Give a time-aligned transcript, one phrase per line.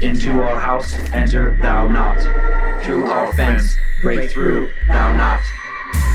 [0.00, 2.18] Into our house enter thou not.
[2.82, 5.42] Through our fence break through thou not.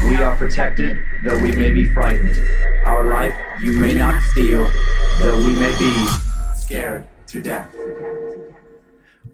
[0.05, 2.35] We are protected, though we may be frightened.
[2.83, 4.67] Our life you may not steal,
[5.19, 6.07] though we may be
[6.55, 7.69] scared to death.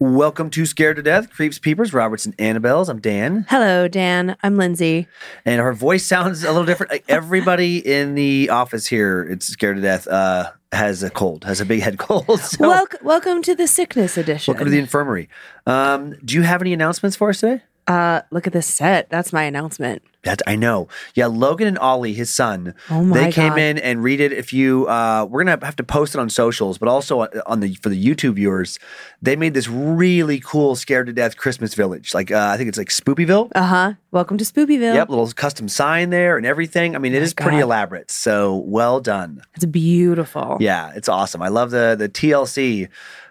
[0.05, 2.89] Welcome to Scared to Death, Creeps, Peepers, Roberts, and Annabelles.
[2.89, 4.35] I'm Dan, Hello, Dan.
[4.41, 5.07] I'm Lindsay.
[5.45, 7.03] and her voice sounds a little different.
[7.07, 11.65] Everybody in the office here, it's Scared to Death, uh, has a cold, has a
[11.67, 12.25] big head cold.
[12.41, 14.51] So Welcome, welcome to the sickness edition.
[14.51, 15.29] welcome to the infirmary.
[15.67, 17.61] Um, do you have any announcements for us today?
[17.87, 19.09] Uh, look at this set.
[19.09, 20.01] That's my announcement.
[20.23, 20.87] That I know.
[21.15, 23.59] Yeah, Logan and Ollie, his son, Oh my they came God.
[23.59, 24.31] in and read it.
[24.31, 27.73] If you, uh, we're gonna have to post it on socials, but also on the
[27.81, 28.77] for the YouTube viewers,
[29.19, 32.13] they made this really cool "Scared to Death" Christmas village.
[32.13, 33.51] Like uh, I think it's like Spoopyville.
[33.55, 33.93] Uh huh.
[34.11, 34.93] Welcome to Spoopyville.
[34.93, 36.95] Yep, little custom sign there and everything.
[36.95, 38.11] I mean, it My is pretty elaborate.
[38.11, 39.41] So well done.
[39.55, 40.57] It's beautiful.
[40.59, 41.41] Yeah, it's awesome.
[41.41, 42.89] I love the the TLC.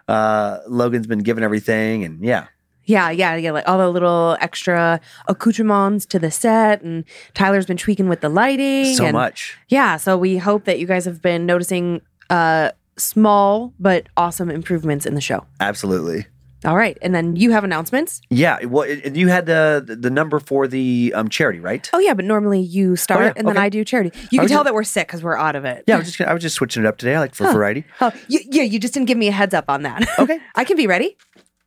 [0.09, 2.47] Uh, Logan's been given everything, and yeah,
[2.91, 3.53] Yeah, yeah, yeah.
[3.53, 8.29] Like all the little extra accoutrements to the set, and Tyler's been tweaking with the
[8.29, 8.97] lighting.
[8.97, 9.57] so and much.
[9.69, 15.07] Yeah, so we hope that you guys have been noticing uh, small but awesome improvements
[15.07, 15.47] in the show.
[15.61, 16.27] Absolutely.
[16.65, 18.21] All right, and then you have announcements.
[18.29, 18.63] Yeah.
[18.67, 21.89] Well, you had the the number for the um, charity, right?
[21.95, 23.65] Oh yeah, but normally you start yeah, and then okay.
[23.65, 24.11] I do charity.
[24.31, 25.85] You I can tell just- that we're sick because we're out of it.
[25.87, 27.15] Yeah, I was just I was just switching it up today.
[27.15, 27.85] I like for variety.
[28.03, 30.07] Oh, you, yeah, you just didn't give me a heads up on that.
[30.19, 30.39] Okay.
[30.55, 31.17] I can be ready.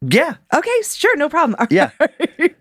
[0.06, 0.34] Yeah.
[0.54, 1.56] Okay, sure, no problem.
[1.60, 1.92] All Yeah.
[2.00, 2.54] right.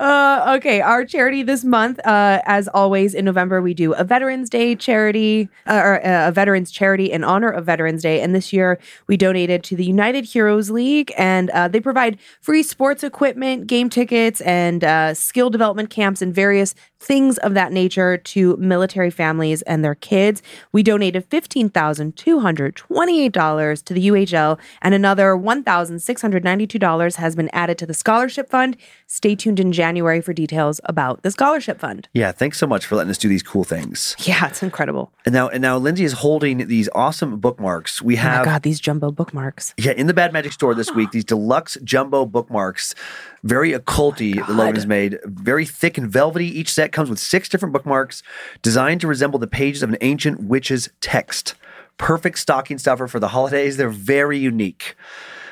[0.00, 4.48] uh, okay, our charity this month, uh, as always in November, we do a Veterans
[4.48, 8.20] Day charity, uh, or uh, a Veterans charity in honor of Veterans Day.
[8.20, 12.62] And this year, we donated to the United Heroes League, and uh, they provide free
[12.62, 18.16] sports equipment, game tickets, and uh, skill development camps and various things of that nature
[18.16, 20.40] to military families and their kids.
[20.72, 28.48] We donated $15,228 to the UHL, and another $1,692 has been added to the scholarship
[28.50, 28.76] fund.
[29.06, 32.08] Stay tuned in January for details about the scholarship fund.
[32.12, 32.32] Yeah.
[32.32, 34.14] Thanks so much for letting us do these cool things.
[34.20, 35.12] Yeah, it's incredible.
[35.24, 38.02] And now, and now, Lindsay is holding these awesome bookmarks.
[38.02, 39.74] We Oh have God, these jumbo bookmarks.
[39.76, 42.94] Yeah, in the Bad Magic store this week, these deluxe jumbo bookmarks,
[43.42, 46.46] very occulty oh that Logan has made, very thick and velvety.
[46.46, 48.22] Each set comes with six different bookmarks
[48.62, 51.54] designed to resemble the pages of an ancient witch's text.
[51.98, 53.76] Perfect stocking stuffer for the holidays.
[53.76, 54.96] They're very unique.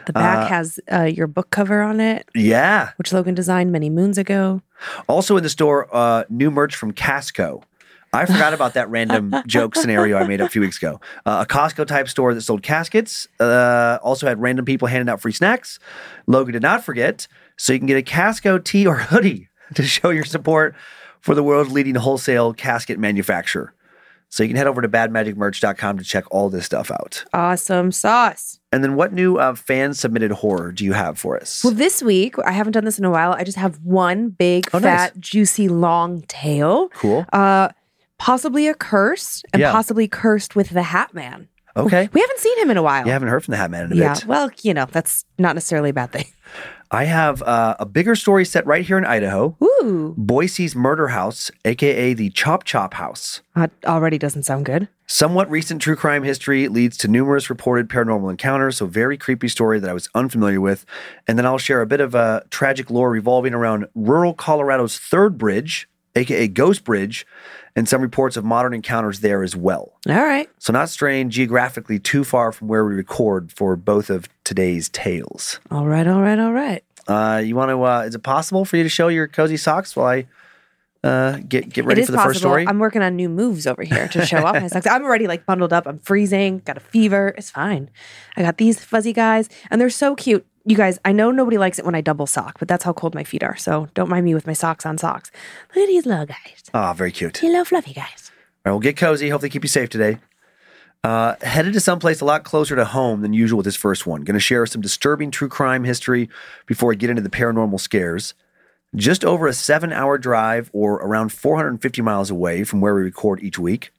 [0.06, 2.90] The back has uh, your book cover on it, Yeah.
[2.96, 4.62] which Logan designed many moons ago.
[5.08, 7.62] Also in the store, uh, new merch from Casco.
[8.12, 11.00] I forgot about that random joke scenario I made up a few weeks ago.
[11.26, 13.26] Uh, a Costco type store that sold caskets.
[13.40, 15.80] Uh, also had random people handing out free snacks.
[16.28, 20.10] Logan did not forget, so you can get a Casco tee or hoodie to show
[20.10, 20.76] your support
[21.20, 23.72] for the world's leading wholesale casket manufacturer.
[24.34, 27.24] So you can head over to badmagicmerch.com to check all this stuff out.
[27.32, 28.58] Awesome sauce.
[28.72, 31.62] And then what new uh, fan submitted horror do you have for us?
[31.62, 33.30] Well, this week, I haven't done this in a while.
[33.34, 34.82] I just have one big, Oh, nice.
[34.82, 36.88] fat, juicy, long tail.
[36.94, 37.24] cool.
[37.32, 37.68] Uh,
[38.18, 39.70] possibly a curse and Yeah.
[39.70, 41.46] possibly cursed with the Hat Man.
[41.76, 42.08] Okay.
[42.12, 43.06] We haven't seen him in a while.
[43.06, 44.14] You haven't heard from the Hat Man in a yeah.
[44.14, 44.26] bit.
[44.26, 46.26] Well, you know, that's not necessarily a bad thing.
[46.94, 49.56] I have uh, a bigger story set right here in Idaho.
[49.60, 50.14] Ooh.
[50.16, 53.42] Boise's Murder House, aka the Chop Chop House.
[53.56, 54.86] That already doesn't sound good.
[55.06, 59.80] Somewhat recent true crime history leads to numerous reported paranormal encounters, so very creepy story
[59.80, 60.86] that I was unfamiliar with.
[61.26, 65.36] And then I'll share a bit of a tragic lore revolving around rural Colorado's third
[65.36, 67.26] bridge, aka Ghost Bridge,
[67.76, 69.92] and some reports of modern encounters there as well.
[70.08, 70.48] All right.
[70.58, 75.58] So not straying geographically too far from where we record for both of today's tales.
[75.70, 76.06] All right.
[76.06, 76.38] All right.
[76.38, 76.83] All right.
[77.06, 77.82] Uh, you want to?
[77.82, 80.26] Uh, is it possible for you to show your cozy socks while I
[81.02, 82.30] uh, get get ready it is for the possible.
[82.30, 82.66] first story?
[82.66, 84.86] I'm working on new moves over here to show off my socks.
[84.86, 85.86] I'm already like bundled up.
[85.86, 86.60] I'm freezing.
[86.64, 87.34] Got a fever.
[87.36, 87.90] It's fine.
[88.36, 90.46] I got these fuzzy guys, and they're so cute.
[90.66, 93.14] You guys, I know nobody likes it when I double sock, but that's how cold
[93.14, 93.54] my feet are.
[93.56, 95.30] So don't mind me with my socks on socks.
[95.74, 96.62] Look at these little guys.
[96.72, 97.42] Ah, very cute.
[97.42, 98.30] You little fluffy guys.
[98.64, 99.28] All right, we'll get cozy.
[99.28, 100.20] Hopefully, keep you safe today.
[101.04, 104.22] Uh, headed to someplace a lot closer to home than usual with this first one.
[104.22, 106.30] Going to share some disturbing true crime history
[106.64, 108.32] before I get into the paranormal scares.
[108.96, 113.42] Just over a seven hour drive, or around 450 miles away from where we record
[113.42, 113.92] each week,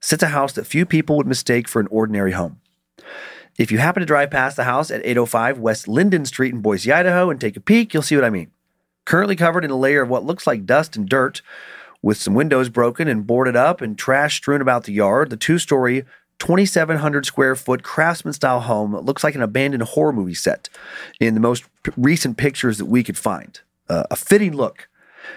[0.00, 2.60] sits a house that few people would mistake for an ordinary home.
[3.58, 6.92] If you happen to drive past the house at 805 West Linden Street in Boise,
[6.92, 8.52] Idaho, and take a peek, you'll see what I mean.
[9.04, 11.42] Currently covered in a layer of what looks like dust and dirt,
[12.02, 15.58] with some windows broken and boarded up and trash strewn about the yard, the two
[15.58, 16.04] story,
[16.42, 20.68] 2,700 square foot craftsman style home that looks like an abandoned horror movie set
[21.20, 23.60] in the most p- recent pictures that we could find.
[23.88, 24.88] Uh, a fitting look.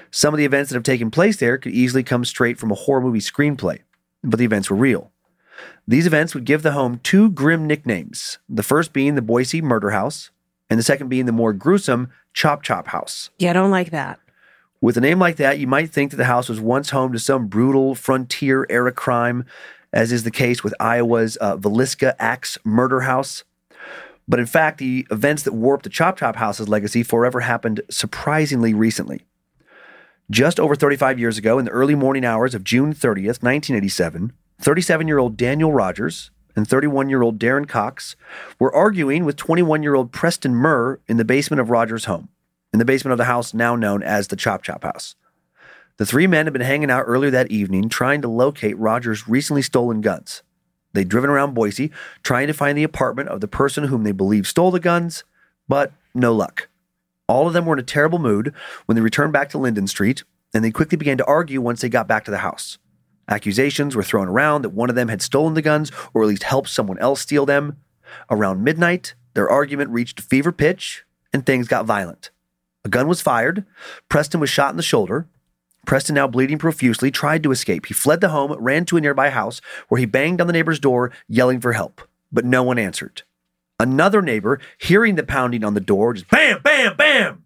[0.10, 2.75] Some of the events that have taken place there could easily come straight from a
[2.75, 3.81] horror movie screenplay,
[4.24, 5.12] but the events were real.
[5.88, 9.92] These events would give the home two grim nicknames the first being the Boise Murder
[9.92, 10.31] House,
[10.72, 13.30] and the second being the more gruesome Chop Chop House.
[13.38, 14.19] Yeah, I don't like that.
[14.81, 17.19] With a name like that, you might think that the house was once home to
[17.19, 19.46] some brutal frontier era crime,
[19.95, 23.45] as is the case with Iowa's uh, Villisca Axe Murder House.
[24.27, 28.74] But in fact, the events that warped the Chop Chop House's legacy forever happened surprisingly
[28.74, 29.25] recently.
[30.30, 35.07] Just over 35 years ago, in the early morning hours of June 30th, 1987, 37
[35.07, 38.15] year old Daniel Rogers and 31 year old Darren Cox
[38.59, 42.30] were arguing with 21 year old Preston Murr in the basement of Rogers' home,
[42.74, 45.15] in the basement of the house now known as the Chop Chop House.
[45.97, 49.62] The three men had been hanging out earlier that evening trying to locate Rogers' recently
[49.62, 50.44] stolen guns.
[50.94, 51.92] They'd driven around Boise
[52.24, 55.24] trying to find the apartment of the person whom they believed stole the guns,
[55.68, 56.68] but no luck.
[57.27, 58.53] All of them were in a terrible mood
[58.86, 61.89] when they returned back to Linden Street, and they quickly began to argue once they
[61.89, 62.77] got back to the house.
[63.27, 66.44] Accusations were thrown around that one of them had stolen the guns or at least
[66.44, 67.77] helped someone else steal them.
[68.30, 72.30] Around midnight, their argument reached fever pitch and things got violent.
[72.83, 73.65] A gun was fired.
[74.09, 75.27] Preston was shot in the shoulder.
[75.86, 77.86] Preston, now bleeding profusely, tried to escape.
[77.86, 80.80] He fled the home, ran to a nearby house where he banged on the neighbor's
[80.80, 82.02] door, yelling for help,
[82.32, 83.24] but no one answered.
[83.80, 87.44] Another neighbor, hearing the pounding on the door, just bam, bam, bam,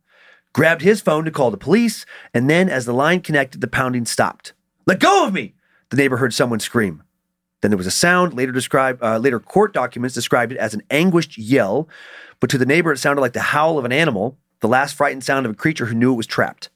[0.53, 4.05] grabbed his phone to call the police, and then as the line connected, the pounding
[4.05, 4.53] stopped.
[4.85, 5.55] Let go of me!
[5.89, 7.03] The neighbor heard someone scream.
[7.61, 8.33] Then there was a sound.
[8.33, 11.89] Later described, uh, later court documents described it as an anguished yell,
[12.39, 15.23] but to the neighbor it sounded like the howl of an animal, the last frightened
[15.23, 16.69] sound of a creature who knew it was trapped.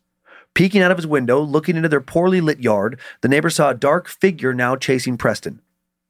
[0.54, 3.76] Peeking out of his window, looking into their poorly lit yard, the neighbor saw a
[3.76, 5.62] dark figure now chasing Preston.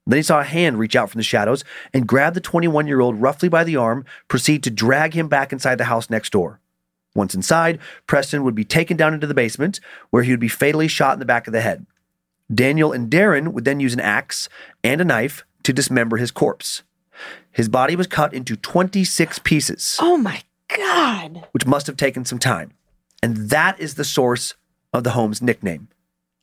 [0.05, 1.63] Then he saw a hand reach out from the shadows
[1.93, 5.53] and grab the 21 year old roughly by the arm, proceed to drag him back
[5.53, 6.59] inside the house next door.
[7.15, 9.79] Once inside, Preston would be taken down into the basement,
[10.09, 11.85] where he would be fatally shot in the back of the head.
[12.53, 14.49] Daniel and Darren would then use an axe
[14.83, 16.83] and a knife to dismember his corpse.
[17.51, 20.41] His body was cut into 26 pieces, Oh my
[20.75, 21.47] God.
[21.51, 22.73] which must have taken some time.
[23.23, 24.53] And that is the source
[24.91, 25.87] of the home's nickname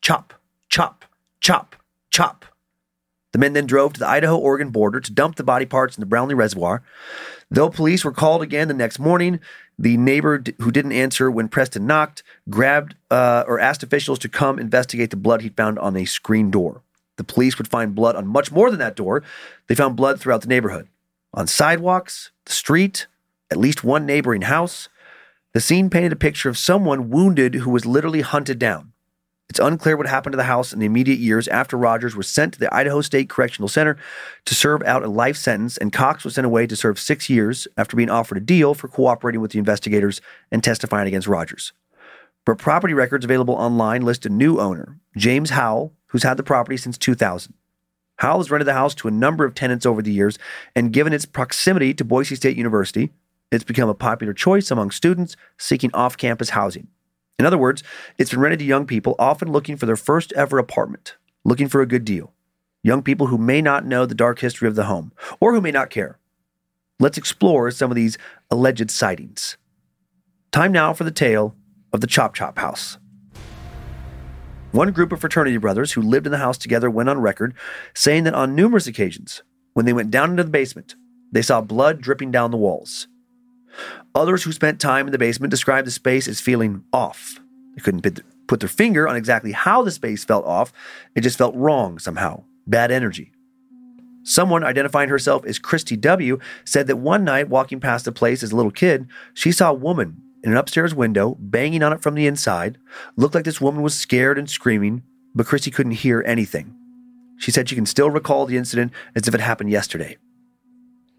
[0.01, 0.33] Chop,
[0.71, 1.05] Chop,
[1.39, 1.77] Chop,
[2.11, 2.47] Chop.
[3.33, 6.01] The men then drove to the Idaho Oregon border to dump the body parts in
[6.01, 6.83] the Brownlee Reservoir.
[7.51, 9.41] Though police were called again the next morning,
[9.79, 14.59] the neighbor who didn't answer when Preston knocked grabbed uh, or asked officials to come
[14.59, 16.81] investigate the blood he'd found on a screen door.
[17.19, 19.23] The police would find blood on much more than that door.
[19.67, 20.89] They found blood throughout the neighborhood
[21.35, 23.07] on sidewalks, the street,
[23.51, 24.89] at least one neighboring house.
[25.53, 28.93] The scene painted a picture of someone wounded who was literally hunted down.
[29.49, 32.53] It's unclear what happened to the house in the immediate years after Rogers was sent
[32.53, 33.97] to the Idaho State Correctional Center
[34.45, 37.67] to serve out a life sentence, and Cox was sent away to serve six years
[37.77, 40.21] after being offered a deal for cooperating with the investigators
[40.53, 41.73] and testifying against Rogers.
[42.47, 46.77] But property records available online list a new owner, James Howell, who's had the property
[46.77, 47.53] since 2000.
[48.19, 50.39] Howell has rented the house to a number of tenants over the years,
[50.77, 53.11] and given its proximity to Boise State University,
[53.51, 56.89] it's become a popular choice among students seeking off campus housing.
[57.39, 57.83] In other words,
[58.19, 61.81] it's been rented to young people often looking for their first ever apartment, looking for
[61.81, 62.33] a good deal.
[62.83, 65.71] young people who may not know the dark history of the home or who may
[65.71, 66.19] not care.
[66.99, 68.19] Let's explore some of these
[68.51, 69.57] alleged sightings.
[70.53, 71.55] Time now for the tale
[71.93, 72.99] of the Chop Chop House.
[74.73, 77.55] One group of fraternity brothers who lived in the house together went on record
[77.95, 79.43] saying that on numerous occasions,
[79.75, 80.95] when they went down into the basement,
[81.33, 83.09] they saw blood dripping down the walls.
[84.15, 87.41] Others who spent time in the basement described the space as feeling off.
[87.75, 88.03] They couldn't
[88.47, 90.73] put- their finger on exactly how the space felt off,
[91.15, 93.33] it just felt wrong somehow, bad energy.
[94.23, 96.39] Someone identifying herself as Christy W.
[96.65, 99.75] said that one night, walking past the place as a little kid, she saw a
[99.75, 102.79] woman in an upstairs window banging on it from the inside.
[103.17, 105.03] Looked like this woman was scared and screaming,
[105.35, 106.75] but Christy couldn't hear anything.
[107.39, 110.19] She said she can still recall the incident as if it happened yesterday.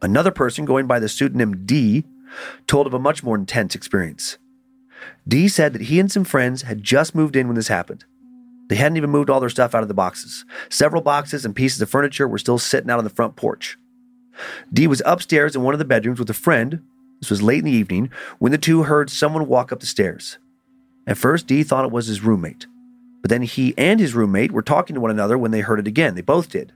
[0.01, 2.05] Another person going by the pseudonym D
[2.67, 4.37] told of a much more intense experience.
[5.27, 8.05] D said that he and some friends had just moved in when this happened.
[8.69, 10.45] They hadn't even moved all their stuff out of the boxes.
[10.69, 13.77] Several boxes and pieces of furniture were still sitting out on the front porch.
[14.71, 16.81] D was upstairs in one of the bedrooms with a friend.
[17.19, 18.09] This was late in the evening
[18.39, 20.37] when the two heard someone walk up the stairs.
[21.05, 22.67] At first, D thought it was his roommate.
[23.21, 25.87] But then he and his roommate were talking to one another when they heard it
[25.87, 26.15] again.
[26.15, 26.73] They both did.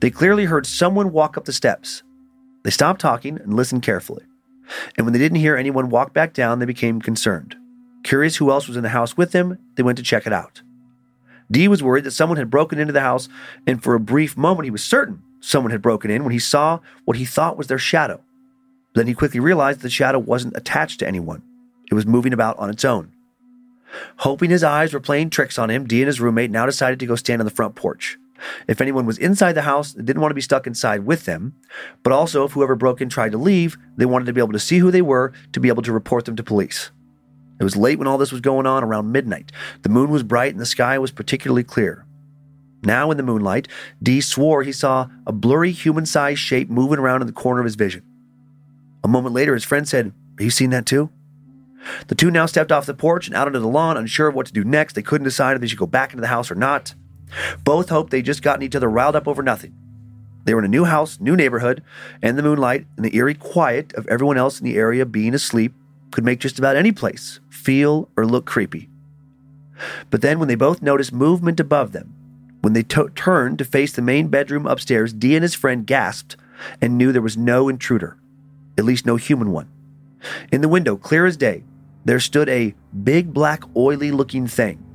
[0.00, 2.02] They clearly heard someone walk up the steps.
[2.62, 4.24] They stopped talking and listened carefully.
[4.96, 7.56] And when they didn't hear anyone walk back down, they became concerned.
[8.02, 10.62] Curious who else was in the house with them, they went to check it out.
[11.50, 13.28] D was worried that someone had broken into the house,
[13.66, 16.80] and for a brief moment he was certain someone had broken in when he saw
[17.04, 18.20] what he thought was their shadow.
[18.92, 21.42] But then he quickly realized the shadow wasn't attached to anyone,
[21.90, 23.12] it was moving about on its own.
[24.18, 27.06] Hoping his eyes were playing tricks on him, D and his roommate now decided to
[27.06, 28.18] go stand on the front porch.
[28.68, 31.54] If anyone was inside the house, they didn't want to be stuck inside with them.
[32.02, 34.58] But also, if whoever broke in tried to leave, they wanted to be able to
[34.58, 36.90] see who they were to be able to report them to police.
[37.58, 39.50] It was late when all this was going on, around midnight.
[39.82, 42.04] The moon was bright and the sky was particularly clear.
[42.82, 43.68] Now, in the moonlight,
[44.02, 47.64] D swore he saw a blurry human sized shape moving around in the corner of
[47.64, 48.02] his vision.
[49.02, 51.10] A moment later, his friend said, Have you seen that too?
[52.08, 54.46] The two now stepped off the porch and out onto the lawn, unsure of what
[54.46, 54.94] to do next.
[54.94, 56.94] They couldn't decide if they should go back into the house or not.
[57.64, 59.74] Both hoped they'd just gotten each other riled up over nothing.
[60.44, 61.82] They were in a new house, new neighborhood,
[62.22, 65.74] and the moonlight and the eerie quiet of everyone else in the area being asleep
[66.12, 68.88] could make just about any place feel or look creepy.
[70.08, 72.14] But then, when they both noticed movement above them,
[72.62, 76.36] when they turned to face the main bedroom upstairs, Dee and his friend gasped
[76.80, 78.16] and knew there was no intruder,
[78.78, 79.68] at least no human one.
[80.52, 81.64] In the window, clear as day,
[82.04, 84.85] there stood a big black oily looking thing.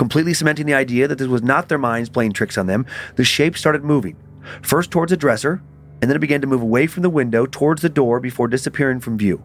[0.00, 3.22] Completely cementing the idea that this was not their minds playing tricks on them, the
[3.22, 4.16] shape started moving,
[4.62, 5.62] first towards a dresser,
[6.00, 8.98] and then it began to move away from the window towards the door before disappearing
[9.00, 9.42] from view.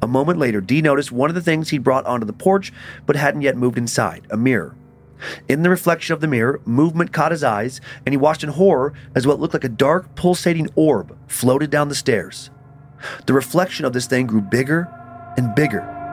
[0.00, 2.72] A moment later, Dee noticed one of the things he'd brought onto the porch
[3.04, 4.76] but hadn't yet moved inside a mirror.
[5.48, 8.92] In the reflection of the mirror, movement caught his eyes, and he watched in horror
[9.16, 12.48] as what looked like a dark, pulsating orb floated down the stairs.
[13.26, 14.88] The reflection of this thing grew bigger
[15.36, 16.03] and bigger.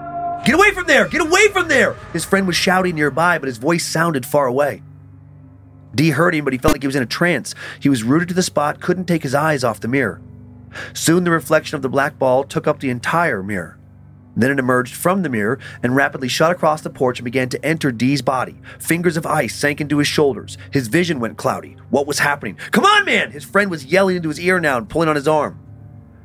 [0.44, 1.08] Get away from there!
[1.08, 1.96] Get away from there!
[2.14, 4.82] His friend was shouting nearby, but his voice sounded far away.
[5.94, 7.54] Dee heard him, but he felt like he was in a trance.
[7.80, 10.22] He was rooted to the spot, couldn't take his eyes off the mirror.
[10.94, 13.78] Soon the reflection of the black ball took up the entire mirror.
[14.36, 17.64] Then it emerged from the mirror and rapidly shot across the porch and began to
[17.64, 18.62] enter Dee's body.
[18.80, 20.58] Fingers of ice sank into his shoulders.
[20.72, 21.76] His vision went cloudy.
[21.90, 22.56] What was happening?
[22.72, 23.32] Come on, man!
[23.32, 25.60] His friend was yelling into his ear now and pulling on his arm.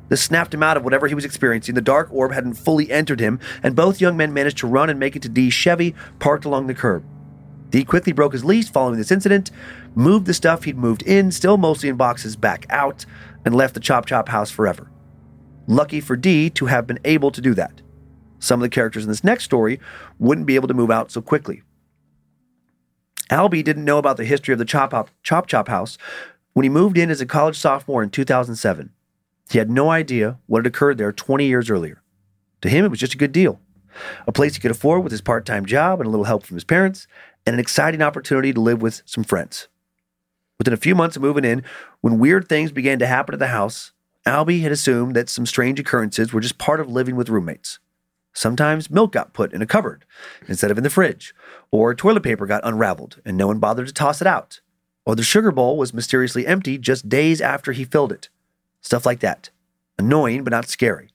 [0.09, 1.75] This snapped him out of whatever he was experiencing.
[1.75, 4.99] The dark orb hadn't fully entered him, and both young men managed to run and
[4.99, 7.03] make it to Dee's Chevy parked along the curb.
[7.69, 9.51] Dee quickly broke his lease following this incident,
[9.93, 13.05] moved the stuff he'd moved in, still mostly in boxes, back out,
[13.43, 14.89] and left the Chop Chop house forever.
[15.67, 17.81] Lucky for Dee to have been able to do that.
[18.39, 19.79] Some of the characters in this next story
[20.17, 21.63] wouldn't be able to move out so quickly.
[23.29, 25.97] Albie didn't know about the history of the Chop, Hop, Chop Chop house
[26.53, 28.91] when he moved in as a college sophomore in 2007.
[29.49, 32.01] He had no idea what had occurred there 20 years earlier.
[32.61, 33.59] To him, it was just a good deal.
[34.27, 36.55] A place he could afford with his part time job and a little help from
[36.55, 37.07] his parents,
[37.45, 39.67] and an exciting opportunity to live with some friends.
[40.59, 41.63] Within a few months of moving in,
[42.01, 43.93] when weird things began to happen at the house,
[44.25, 47.79] Albie had assumed that some strange occurrences were just part of living with roommates.
[48.33, 50.03] Sometimes milk got put in a cupboard
[50.47, 51.33] instead of in the fridge,
[51.71, 54.59] or toilet paper got unraveled and no one bothered to toss it out,
[55.05, 58.29] or the sugar bowl was mysteriously empty just days after he filled it.
[58.81, 59.49] Stuff like that.
[59.97, 61.09] Annoying, but not scary.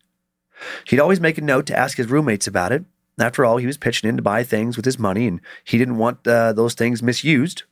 [0.86, 2.84] He'd always make a note to ask his roommates about it.
[3.18, 5.98] After all, he was pitching in to buy things with his money, and he didn't
[5.98, 7.64] want uh, those things misused.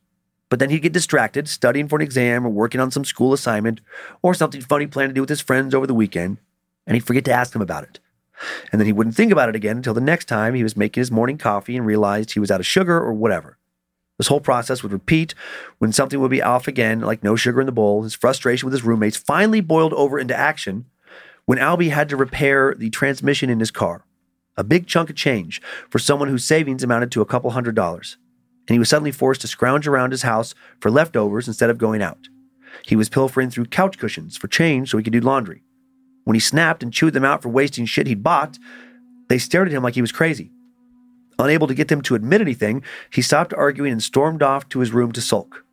[0.49, 3.81] But then he'd get distracted, studying for an exam or working on some school assignment
[4.21, 6.39] or something funny planned to do with his friends over the weekend,
[6.87, 8.01] and he'd forget to ask them about it.
[8.73, 11.01] And then he wouldn't think about it again until the next time he was making
[11.01, 13.59] his morning coffee and realized he was out of sugar or whatever.
[14.21, 15.35] This whole process would repeat
[15.79, 18.03] when something would be off again, like no sugar in the bowl.
[18.03, 20.85] His frustration with his roommates finally boiled over into action
[21.47, 24.05] when Albie had to repair the transmission in his car.
[24.59, 28.19] A big chunk of change for someone whose savings amounted to a couple hundred dollars.
[28.69, 32.03] And he was suddenly forced to scrounge around his house for leftovers instead of going
[32.03, 32.29] out.
[32.85, 35.63] He was pilfering through couch cushions for change so he could do laundry.
[36.25, 38.59] When he snapped and chewed them out for wasting shit he'd bought,
[39.31, 40.53] they stared at him like he was crazy.
[41.41, 44.93] Unable to get them to admit anything, he stopped arguing and stormed off to his
[44.93, 45.65] room to sulk.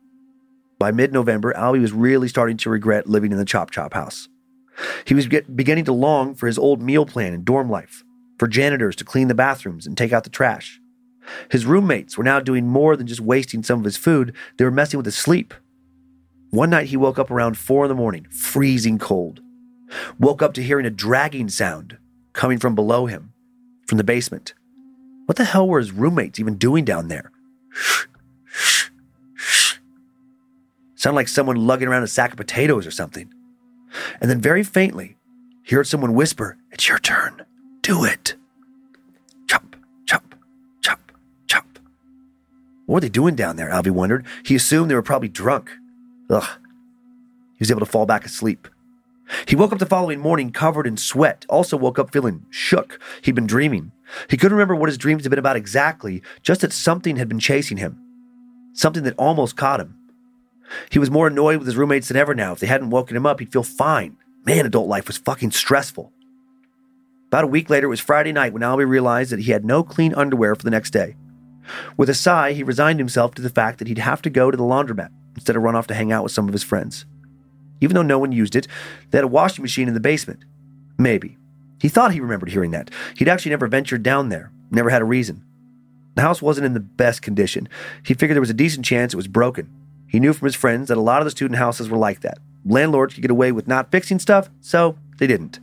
[0.78, 4.28] By mid November, Albie was really starting to regret living in the Chop Chop house.
[5.04, 8.02] He was get, beginning to long for his old meal plan and dorm life,
[8.38, 10.80] for janitors to clean the bathrooms and take out the trash.
[11.50, 14.70] His roommates were now doing more than just wasting some of his food, they were
[14.70, 15.52] messing with his sleep.
[16.50, 19.40] One night he woke up around four in the morning, freezing cold.
[20.18, 21.98] Woke up to hearing a dragging sound
[22.32, 23.34] coming from below him,
[23.86, 24.54] from the basement.
[25.28, 27.30] What the hell were his roommates even doing down there?
[30.94, 33.30] Sounded like someone lugging around a sack of potatoes or something.
[34.22, 35.18] And then very faintly,
[35.62, 37.44] he heard someone whisper, It's your turn.
[37.82, 38.36] Do it.
[39.48, 40.34] Chop, chop,
[40.80, 41.12] chop,
[41.46, 41.78] chop.
[42.86, 43.68] What were they doing down there?
[43.68, 44.24] Albie wondered.
[44.46, 45.70] He assumed they were probably drunk.
[46.30, 46.58] Ugh.
[47.52, 48.66] He was able to fall back asleep.
[49.46, 53.00] He woke up the following morning covered in sweat, also woke up feeling shook.
[53.22, 53.92] He'd been dreaming.
[54.28, 57.40] He couldn't remember what his dreams had been about exactly, just that something had been
[57.40, 57.98] chasing him.
[58.72, 59.96] Something that almost caught him.
[60.90, 62.52] He was more annoyed with his roommates than ever now.
[62.52, 64.16] If they hadn't woken him up, he'd feel fine.
[64.44, 66.12] Man, adult life was fucking stressful.
[67.26, 69.82] About a week later, it was Friday night when Albie realized that he had no
[69.82, 71.16] clean underwear for the next day.
[71.98, 74.56] With a sigh, he resigned himself to the fact that he'd have to go to
[74.56, 77.04] the laundromat instead of run off to hang out with some of his friends.
[77.80, 78.66] Even though no one used it,
[79.10, 80.44] they had a washing machine in the basement.
[80.98, 81.36] Maybe.
[81.80, 82.90] He thought he remembered hearing that.
[83.16, 85.44] He'd actually never ventured down there, never had a reason.
[86.16, 87.68] The house wasn't in the best condition.
[88.04, 89.70] He figured there was a decent chance it was broken.
[90.08, 92.38] He knew from his friends that a lot of the student houses were like that.
[92.64, 95.60] Landlords could get away with not fixing stuff, so they didn't.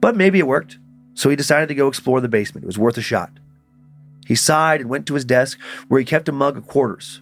[0.00, 0.78] But maybe it worked,
[1.12, 2.64] so he decided to go explore the basement.
[2.64, 3.30] It was worth a shot.
[4.26, 5.58] He sighed and went to his desk
[5.88, 7.20] where he kept a mug of quarters.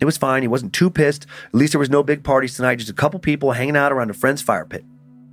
[0.00, 0.42] It was fine.
[0.42, 1.26] He wasn't too pissed.
[1.46, 4.10] At least there was no big parties tonight, just a couple people hanging out around
[4.10, 4.84] a friend's fire pit.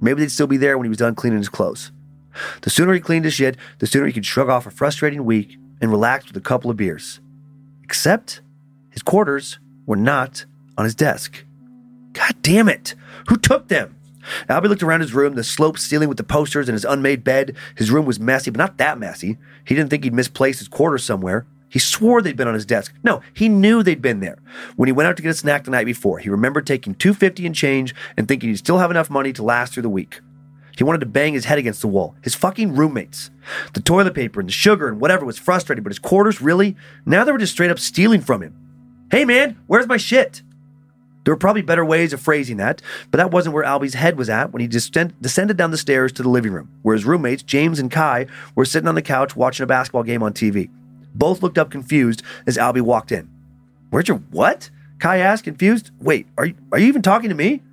[0.02, 1.92] Maybe they'd still be there when he was done cleaning his clothes.
[2.62, 5.58] The sooner he cleaned his shit, the sooner he could shrug off a frustrating week
[5.82, 7.20] and relax with a couple of beers.
[7.84, 8.42] Except
[8.90, 10.46] his quarters were not
[10.78, 11.46] on his desk.
[12.14, 12.96] God damn it!
[13.30, 13.96] Who took them?
[14.50, 17.56] Albie looked around his room, the sloped ceiling with the posters and his unmade bed.
[17.76, 19.38] His room was messy, but not that messy.
[19.66, 21.46] He didn't think he'd misplaced his quarters somewhere.
[21.70, 22.94] He swore they'd been on his desk.
[23.04, 24.38] No, he knew they'd been there.
[24.76, 27.46] When he went out to get a snack the night before, he remembered taking 250
[27.46, 30.22] and change and thinking he'd still have enough money to last through the week.
[30.78, 32.16] He wanted to bang his head against the wall.
[32.22, 33.32] His fucking roommates.
[33.74, 36.76] The toilet paper and the sugar and whatever was frustrating, but his quarters, really?
[37.06, 38.54] Now they were just straight up stealing from him.
[39.10, 40.42] Hey man, where's my shit?
[41.24, 44.30] There were probably better ways of phrasing that, but that wasn't where Albie's head was
[44.30, 47.80] at when he descended down the stairs to the living room, where his roommates, James
[47.80, 50.70] and Kai, were sitting on the couch watching a basketball game on TV.
[51.16, 53.30] Both looked up confused as Albie walked in.
[53.90, 54.70] Where's your what?
[55.00, 55.92] Kai asked, confused.
[56.00, 57.64] Wait, are you, are you even talking to me?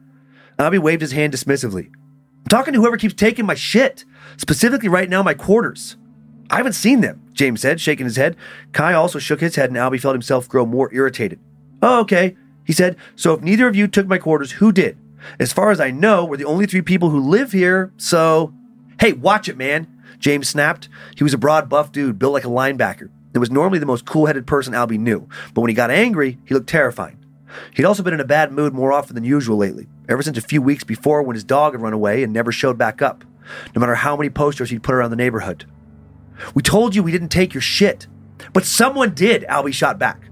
[0.59, 1.89] Albie waved his hand dismissively.
[1.89, 4.05] I'm talking to whoever keeps taking my shit,
[4.37, 5.97] specifically right now my quarters.
[6.51, 8.37] I haven't seen them, James said, shaking his head.
[8.73, 11.41] Kai also shook his head and Albie felt himself grow more irritated.
[11.81, 12.97] Oh, okay, he said.
[13.17, 14.99] So if neither of you took my quarters, who did?
[15.39, 18.53] As far as I know, we're the only three people who live here, so.
[19.01, 20.89] Hey, watch it, man, James snapped.
[21.17, 23.09] He was a broad, buff dude built like a linebacker.
[23.35, 26.39] It was normally the most cool headed person Albie knew, but when he got angry,
[26.45, 27.19] he looked terrifying.
[27.75, 30.43] He'd also been in a bad mood more often than usual lately, ever since a
[30.43, 33.25] few weeks before when his dog had run away and never showed back up,
[33.75, 35.67] no matter how many posters he'd put around the neighborhood.
[36.55, 38.07] We told you we didn't take your shit.
[38.53, 40.29] But someone did, Albie shot back.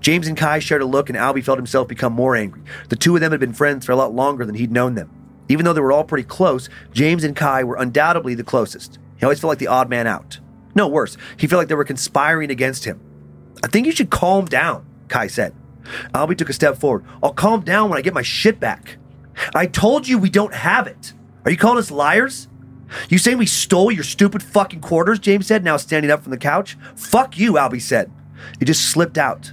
[0.00, 2.62] James and Kai shared a look, and Albie felt himself become more angry.
[2.88, 5.10] The two of them had been friends for a lot longer than he'd known them.
[5.48, 8.98] Even though they were all pretty close, James and Kai were undoubtedly the closest.
[9.18, 10.38] He always felt like the odd man out.
[10.74, 13.00] No, worse, he felt like they were conspiring against him.
[13.62, 15.54] I think you should calm down, Kai said.
[16.14, 17.04] Albie took a step forward.
[17.22, 18.98] I'll calm down when I get my shit back.
[19.54, 21.12] I told you we don't have it.
[21.44, 22.48] Are you calling us liars?
[23.08, 25.18] You saying we stole your stupid fucking quarters?
[25.18, 26.76] James said, now standing up from the couch.
[26.96, 28.10] Fuck you, Albie said.
[28.58, 29.52] He just slipped out.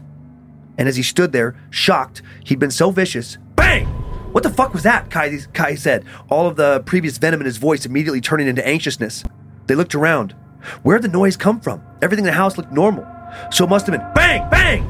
[0.77, 3.37] And as he stood there, shocked, he'd been so vicious.
[3.55, 3.85] Bang!
[4.31, 5.09] What the fuck was that?
[5.09, 9.23] Kai, Kai said, all of the previous venom in his voice immediately turning into anxiousness.
[9.67, 10.35] They looked around.
[10.83, 11.81] Where'd the noise come from?
[12.01, 13.05] Everything in the house looked normal.
[13.51, 14.87] So it must have been bang, bang!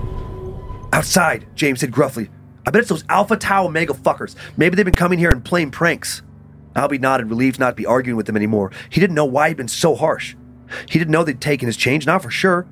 [0.94, 2.30] Outside, James said gruffly.
[2.66, 4.36] I bet it's those Alpha Tau Omega fuckers.
[4.58, 6.22] Maybe they've been coming here and playing pranks.
[6.76, 8.72] Albie nodded, relieved not to be arguing with them anymore.
[8.90, 10.36] He didn't know why he'd been so harsh.
[10.90, 12.68] He didn't know they'd taken his change, not for sure.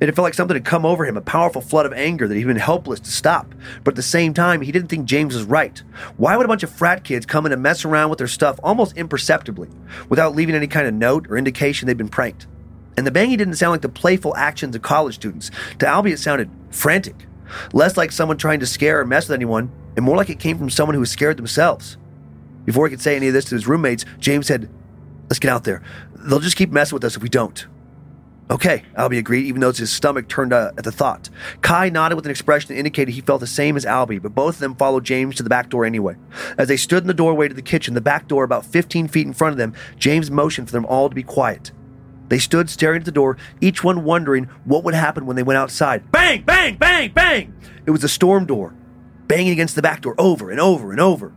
[0.00, 2.46] It felt like something had come over him, a powerful flood of anger that he'd
[2.46, 3.54] been helpless to stop.
[3.84, 5.82] But at the same time, he didn't think James was right.
[6.16, 8.58] Why would a bunch of frat kids come in and mess around with their stuff
[8.62, 9.68] almost imperceptibly,
[10.08, 12.46] without leaving any kind of note or indication they'd been pranked?
[12.96, 15.50] And the banging didn't sound like the playful actions of college students.
[15.78, 17.26] To Albie, it sounded frantic.
[17.72, 20.58] Less like someone trying to scare or mess with anyone, and more like it came
[20.58, 21.96] from someone who was scared themselves.
[22.64, 24.68] Before he could say any of this to his roommates, James said,
[25.28, 25.82] Let's get out there.
[26.14, 27.66] They'll just keep messing with us if we don't.
[28.50, 31.30] Okay, Albie agreed, even though his stomach turned uh, at the thought.
[31.62, 34.56] Kai nodded with an expression that indicated he felt the same as Albie, but both
[34.56, 36.16] of them followed James to the back door anyway.
[36.58, 39.24] As they stood in the doorway to the kitchen, the back door about 15 feet
[39.24, 41.70] in front of them, James motioned for them all to be quiet.
[42.26, 45.58] They stood staring at the door, each one wondering what would happen when they went
[45.58, 46.10] outside.
[46.10, 47.54] Bang, bang, bang, bang!
[47.86, 48.74] It was the storm door,
[49.28, 51.32] banging against the back door over and over and over.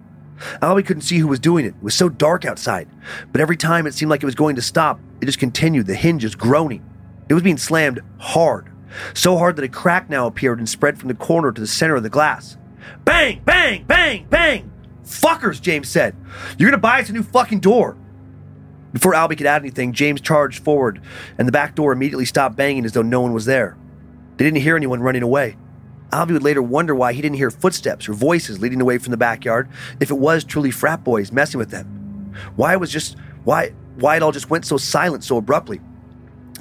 [0.63, 1.75] Albie couldn't see who was doing it.
[1.75, 2.89] It was so dark outside.
[3.31, 5.95] But every time it seemed like it was going to stop, it just continued, the
[5.95, 6.83] hinges groaning.
[7.29, 8.69] It was being slammed hard.
[9.13, 11.95] So hard that a crack now appeared and spread from the corner to the center
[11.95, 12.57] of the glass.
[13.05, 14.71] Bang, bang, bang, bang!
[15.03, 16.15] Fuckers, James said.
[16.57, 17.97] You're gonna buy us a new fucking door.
[18.93, 21.01] Before Albie could add anything, James charged forward,
[21.37, 23.75] and the back door immediately stopped banging as though no one was there.
[24.37, 25.57] They didn't hear anyone running away.
[26.11, 29.17] Albie would later wonder why he didn't hear footsteps or voices leading away from the
[29.17, 29.67] backyard
[29.99, 32.33] if it was truly frat boys messing with them.
[32.55, 35.81] Why it was just why why it all just went so silent so abruptly.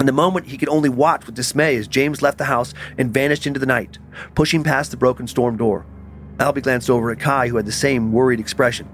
[0.03, 3.15] In the moment, he could only watch with dismay as James left the house and
[3.15, 4.01] vanished into the night,
[4.35, 5.87] pushing past the broken storm door.
[6.39, 8.89] Albie glanced over at Kai, who had the same worried expression.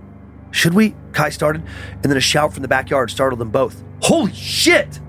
[0.51, 0.95] Should we?
[1.13, 3.83] Kai started, and then a shout from the backyard startled them both.
[4.03, 5.01] Holy shit!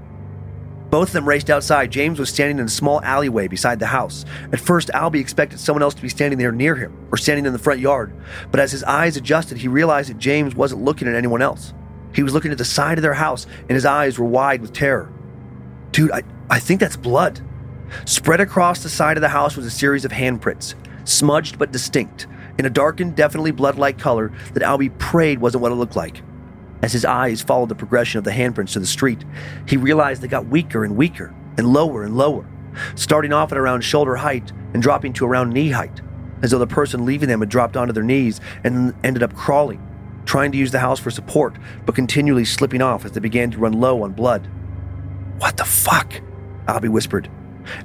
[0.89, 1.91] Both of them raced outside.
[1.91, 4.23] James was standing in a small alleyway beside the house.
[4.53, 7.51] At first, Albie expected someone else to be standing there near him, or standing in
[7.51, 8.15] the front yard,
[8.51, 11.73] but as his eyes adjusted, he realized that James wasn't looking at anyone else.
[12.13, 14.71] He was looking at the side of their house, and his eyes were wide with
[14.71, 15.11] terror.
[15.91, 17.41] Dude, I, I think that's blood.
[18.05, 20.75] Spread across the side of the house was a series of handprints,
[21.07, 25.71] smudged but distinct, in a darkened, definitely blood like color that Albie prayed wasn't what
[25.71, 26.21] it looked like.
[26.81, 29.25] As his eyes followed the progression of the handprints to the street,
[29.67, 32.45] he realized they got weaker and weaker, and lower and lower,
[32.95, 36.01] starting off at around shoulder height and dropping to around knee height,
[36.41, 39.85] as though the person leaving them had dropped onto their knees and ended up crawling,
[40.25, 43.57] trying to use the house for support, but continually slipping off as they began to
[43.57, 44.47] run low on blood.
[45.39, 46.13] What the fuck?
[46.67, 47.29] Albie whispered,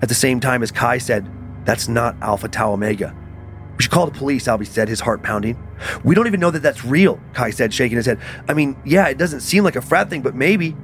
[0.02, 1.30] at the same time as Kai said,
[1.64, 3.14] That's not Alpha Tau Omega.
[3.76, 5.56] We should call the police, Albie said, his heart pounding.
[6.04, 8.20] We don't even know that that's real, Kai said, shaking his head.
[8.48, 10.76] I mean, yeah, it doesn't seem like a frat thing, but maybe.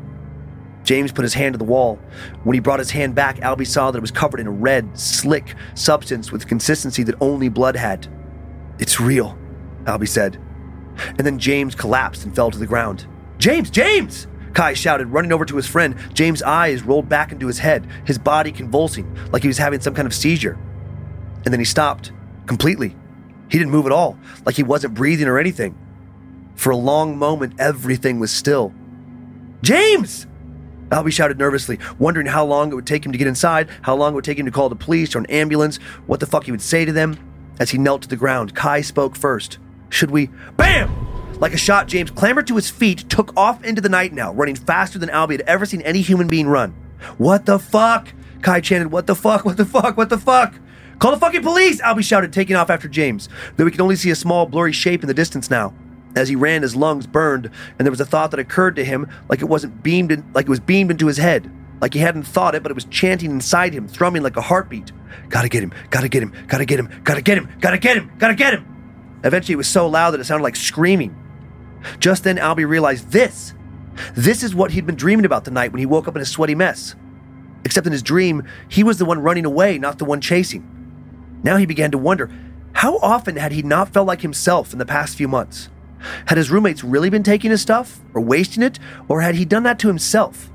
[0.82, 1.96] James put his hand to the wall.
[2.42, 4.98] When he brought his hand back, Albie saw that it was covered in a red,
[4.98, 8.08] slick substance with consistency that only blood had.
[8.78, 9.38] It's real,
[9.84, 10.40] Albie said.
[11.06, 13.06] And then James collapsed and fell to the ground.
[13.38, 14.26] James, James!
[14.54, 15.94] Kai shouted, running over to his friend.
[16.12, 19.94] James' eyes rolled back into his head, his body convulsing, like he was having some
[19.94, 20.58] kind of seizure.
[21.44, 22.12] And then he stopped,
[22.46, 22.96] completely.
[23.48, 25.76] He didn't move at all, like he wasn't breathing or anything.
[26.54, 28.74] For a long moment, everything was still.
[29.62, 30.26] James!
[30.90, 34.12] Albie shouted nervously, wondering how long it would take him to get inside, how long
[34.12, 36.50] it would take him to call the police or an ambulance, what the fuck he
[36.50, 37.16] would say to them.
[37.60, 39.58] As he knelt to the ground, Kai spoke first.
[39.90, 40.30] Should we?
[40.56, 41.09] BAM!
[41.40, 44.56] Like a shot, James clambered to his feet, took off into the night now, running
[44.56, 46.74] faster than Albie had ever seen any human being run.
[47.16, 48.12] What the fuck?
[48.42, 49.46] Kai chanted, What the fuck?
[49.46, 49.96] What the fuck?
[49.96, 50.54] What the fuck?
[50.98, 51.80] Call the fucking police!
[51.80, 55.02] Albie shouted, taking off after James, though he could only see a small, blurry shape
[55.02, 55.72] in the distance now.
[56.14, 57.46] As he ran, his lungs burned,
[57.78, 60.44] and there was a thought that occurred to him like it wasn't beamed in, like
[60.44, 61.50] it was beamed into his head.
[61.80, 64.92] Like he hadn't thought it, but it was chanting inside him, thrumming like a heartbeat.
[65.30, 68.10] Gotta get him, gotta get him, gotta get him, gotta get him, gotta get him,
[68.18, 68.66] gotta get him.
[69.24, 71.16] Eventually, it was so loud that it sounded like screaming.
[71.98, 73.54] Just then, Albie realized this.
[74.14, 76.26] This is what he'd been dreaming about the night when he woke up in a
[76.26, 76.94] sweaty mess.
[77.64, 80.66] Except in his dream, he was the one running away, not the one chasing.
[81.42, 82.30] Now he began to wonder
[82.72, 85.68] how often had he not felt like himself in the past few months?
[86.26, 89.64] Had his roommates really been taking his stuff, or wasting it, or had he done
[89.64, 90.50] that to himself?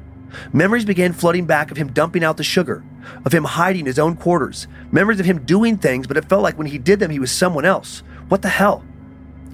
[0.52, 2.84] Memories began flooding back of him dumping out the sugar,
[3.24, 6.58] of him hiding his own quarters, memories of him doing things, but it felt like
[6.58, 8.02] when he did them, he was someone else.
[8.28, 8.84] What the hell?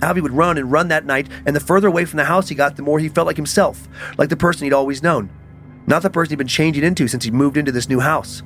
[0.01, 2.55] Albie would run and run that night, and the further away from the house he
[2.55, 3.87] got, the more he felt like himself,
[4.17, 5.29] like the person he'd always known,
[5.87, 8.43] not the person he'd been changing into since he moved into this new house.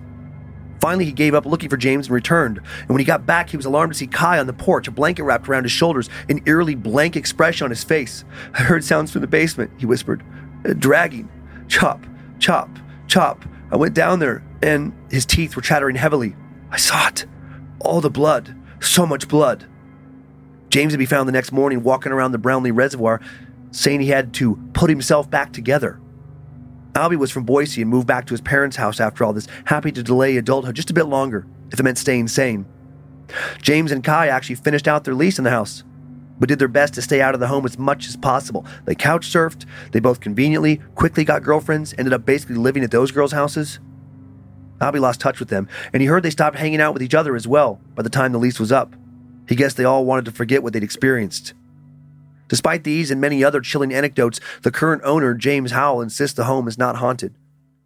[0.81, 2.57] Finally, he gave up looking for James and returned.
[2.57, 4.91] And when he got back, he was alarmed to see Kai on the porch, a
[4.91, 8.25] blanket wrapped around his shoulders, an eerily blank expression on his face.
[8.53, 10.21] I heard sounds from the basement, he whispered.
[10.67, 11.29] "Uh, dragging.
[11.69, 12.05] Chop,
[12.39, 12.69] chop,
[13.07, 13.45] chop.
[13.71, 16.35] I went down there, and his teeth were chattering heavily.
[16.69, 17.25] I saw it.
[17.79, 18.55] All the blood.
[18.79, 19.65] So much blood.
[20.75, 23.21] James would be found the next morning walking around the Brownlee Reservoir,
[23.71, 26.01] saying he had to put himself back together.
[26.91, 29.89] Albie was from Boise and moved back to his parents' house after all this, happy
[29.93, 32.65] to delay adulthood just a bit longer, if it meant staying sane.
[33.61, 35.85] James and Kai actually finished out their lease in the house,
[36.37, 38.65] but did their best to stay out of the home as much as possible.
[38.83, 43.13] They couch surfed, they both conveniently, quickly got girlfriends, ended up basically living at those
[43.13, 43.79] girls' houses.
[44.81, 47.33] Albie lost touch with them, and he heard they stopped hanging out with each other
[47.33, 48.93] as well by the time the lease was up.
[49.47, 51.53] He guessed they all wanted to forget what they'd experienced.
[52.47, 56.67] Despite these and many other chilling anecdotes, the current owner, James Howell, insists the home
[56.67, 57.35] is not haunted.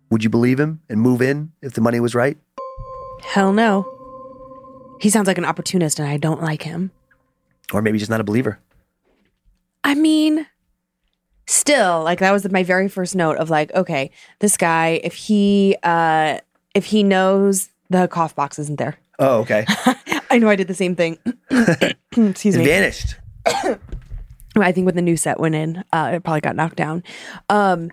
[0.10, 2.38] Would you believe him and move in if the money was right?
[3.22, 3.88] Hell no.
[5.00, 6.92] He sounds like an opportunist and I don't like him.
[7.72, 8.60] Or maybe just not a believer.
[9.84, 10.46] I mean,
[11.48, 15.78] still, like that was my very first note of like, okay, this guy, if he
[15.84, 16.40] uh
[16.76, 18.98] if he knows the cough box isn't there.
[19.20, 19.66] Oh, okay.
[20.30, 21.18] I know I did the same thing.
[21.52, 22.66] Excuse it me.
[22.66, 23.16] vanished.
[24.56, 27.04] I think when the new set went in, uh, it probably got knocked down.
[27.50, 27.92] Um,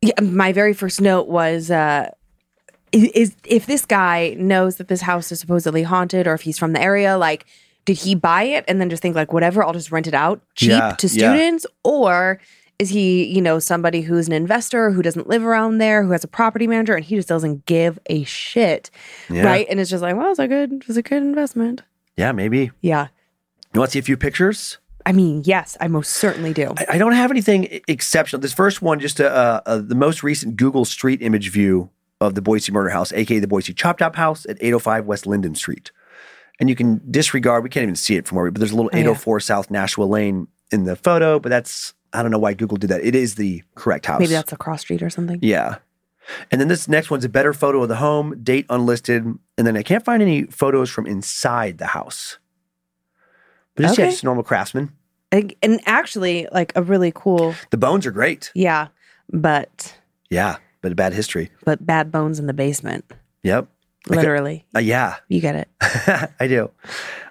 [0.00, 2.10] yeah, my very first note was uh,
[2.92, 6.58] is, is if this guy knows that this house is supposedly haunted, or if he's
[6.58, 7.46] from the area, like,
[7.84, 10.42] did he buy it and then just think like, whatever, I'll just rent it out
[10.54, 11.32] cheap Yeah, to yeah.
[11.32, 12.40] students, or
[12.78, 16.22] is he, you know, somebody who's an investor who doesn't live around there, who has
[16.24, 18.90] a property manager, and he just doesn't give a shit,
[19.28, 19.42] Yeah.
[19.44, 19.66] right?
[19.68, 21.82] And it's just like, well, it's a good, it's a good investment.
[22.16, 22.70] Yeah, maybe.
[22.80, 23.08] Yeah,
[23.74, 24.78] You want to see a few pictures?
[25.06, 26.74] I mean, yes, I most certainly do.
[26.76, 28.40] I, I don't have anything exceptional.
[28.40, 32.34] This first one, just a, uh, uh, the most recent Google Street image view of
[32.34, 35.90] the Boise Murder House, aka the Boise Chop Top House at 805 West Linden Street.
[36.60, 38.76] And you can disregard, we can't even see it from where we, but there's a
[38.76, 39.02] little Oh, yeah.
[39.02, 42.90] 804 South Nashua Lane in the photo, but that's, I don't know why Google did
[42.90, 43.04] that.
[43.04, 44.20] It is the correct house.
[44.20, 45.38] Maybe that's a cross street or something.
[45.42, 45.76] Yeah.
[46.50, 49.24] And then this next one's a better photo of the home, date unlisted.
[49.24, 52.38] And then I can't find any photos from inside the house.
[53.74, 54.92] But just, yeah, just a normal craftsman.
[55.32, 58.50] And and actually, like a really cool, The bones are great.
[58.54, 58.88] yeah,
[59.32, 59.94] but
[60.30, 61.50] Yeah, but a bad history.
[61.64, 63.04] but bad bones in the basement.
[63.42, 63.68] Yep.
[64.16, 65.68] Literally, Uh, yeah, you get it.
[66.40, 66.70] I do.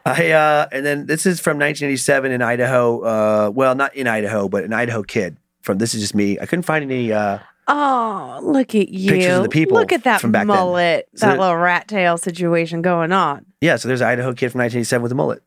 [0.05, 2.99] I uh, and then this is from 1987 in Idaho.
[3.01, 5.37] Uh, well, not in Idaho, but an Idaho kid.
[5.61, 6.39] From this is just me.
[6.39, 7.11] I couldn't find any.
[7.11, 9.11] Uh, Oh, look at you!
[9.11, 11.89] Pictures of the people Look at that from back mullet, So that there- little rat
[11.89, 13.45] tail situation going on.
[13.59, 15.43] yeah, so there's an Idaho kid from 1987 with a mullet.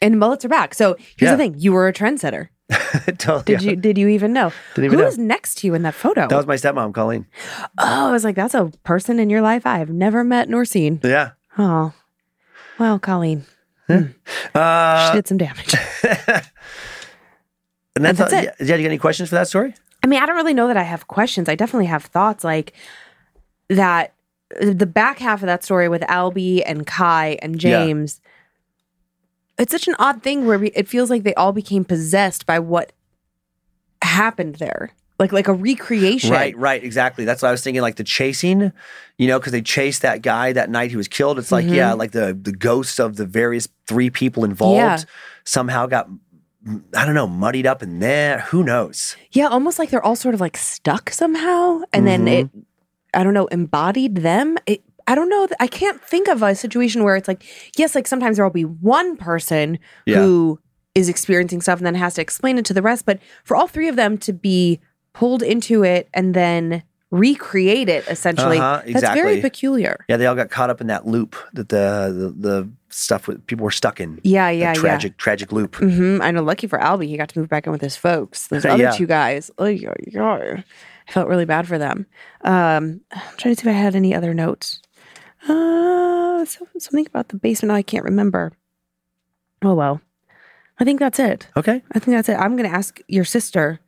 [0.00, 0.72] And mullets are back.
[0.74, 1.32] So here's Yeah.
[1.32, 2.46] the thing: you were a trendsetter.
[3.18, 3.76] Totally, Did you?
[3.76, 5.04] Did you even know Didn't who know.
[5.04, 6.26] was next to you in that photo?
[6.28, 7.26] That was my stepmom, Colleen.
[7.78, 10.64] oh, I was like, that's a person in your life I have never met nor
[10.64, 11.00] seen.
[11.02, 11.30] Yeah.
[11.58, 11.92] Oh,
[12.78, 13.44] well, Colleen,
[13.88, 14.06] she
[14.54, 15.74] Uh, did some damage.
[17.96, 18.44] and that's, that's all- it.
[18.60, 19.74] Yeah, yeah, you got any questions for that story?
[20.02, 21.48] I mean, I don't really know that I have questions.
[21.48, 22.72] I definitely have thoughts like
[23.68, 24.12] that.
[24.60, 27.84] The back half of that story with Albie and Kai and Yeah.
[29.58, 32.58] It's such an odd thing where we, it feels like they all became possessed by
[32.58, 32.92] what
[34.02, 36.30] happened there, like like a recreation.
[36.30, 37.24] Right, right, exactly.
[37.24, 37.80] That's what I was thinking.
[37.82, 38.72] Like the chasing,
[39.18, 41.38] you know, because they chased that guy that night he was killed.
[41.38, 41.74] It's like, Mhm.
[41.74, 44.98] yeah, like the the ghosts of the various three people involved Yeah.
[45.44, 46.08] somehow got,
[46.96, 48.40] I don't know, muddied up in there.
[48.50, 49.16] Who knows?
[49.32, 52.60] Yeah, almost like they're all sort of like stuck somehow, and then it, Mm-hmm.
[53.16, 54.58] I don't know, embodied them.
[54.66, 55.46] It, I don't know.
[55.60, 57.44] I can't think of a situation where it's like,
[57.76, 60.16] yes, like sometimes there will be one person Yeah.
[60.18, 60.58] who
[60.94, 63.04] is experiencing stuff and then has to explain it to the rest.
[63.04, 64.80] But for all three of them to be
[65.12, 70.04] pulled into it and then recreate it, essentially, Uh-huh, that's very peculiar.
[70.08, 73.46] Yeah, they all got caught up in that loop that the the, the stuff with
[73.46, 74.20] people were stuck in.
[74.24, 74.74] Yeah, yeah, yeah.
[74.74, 75.76] tragic, tragic loop.
[75.76, 76.42] hmm I know.
[76.42, 78.46] Lucky for Albie, he got to move back in with his folks.
[78.48, 78.90] Those other Yeah.
[78.92, 80.62] two guys, oh, yeah, yeah.
[81.08, 82.06] I felt really bad for them.
[82.42, 84.80] Um, I'm trying to see if I had any other notes.
[85.48, 88.52] Uh, so, something about the basement I can't remember.
[89.62, 90.00] Oh well,
[90.78, 91.48] I think that's it.
[91.56, 91.82] Okay.
[91.92, 92.34] I think that's it.
[92.34, 93.80] I'm going to ask your sister.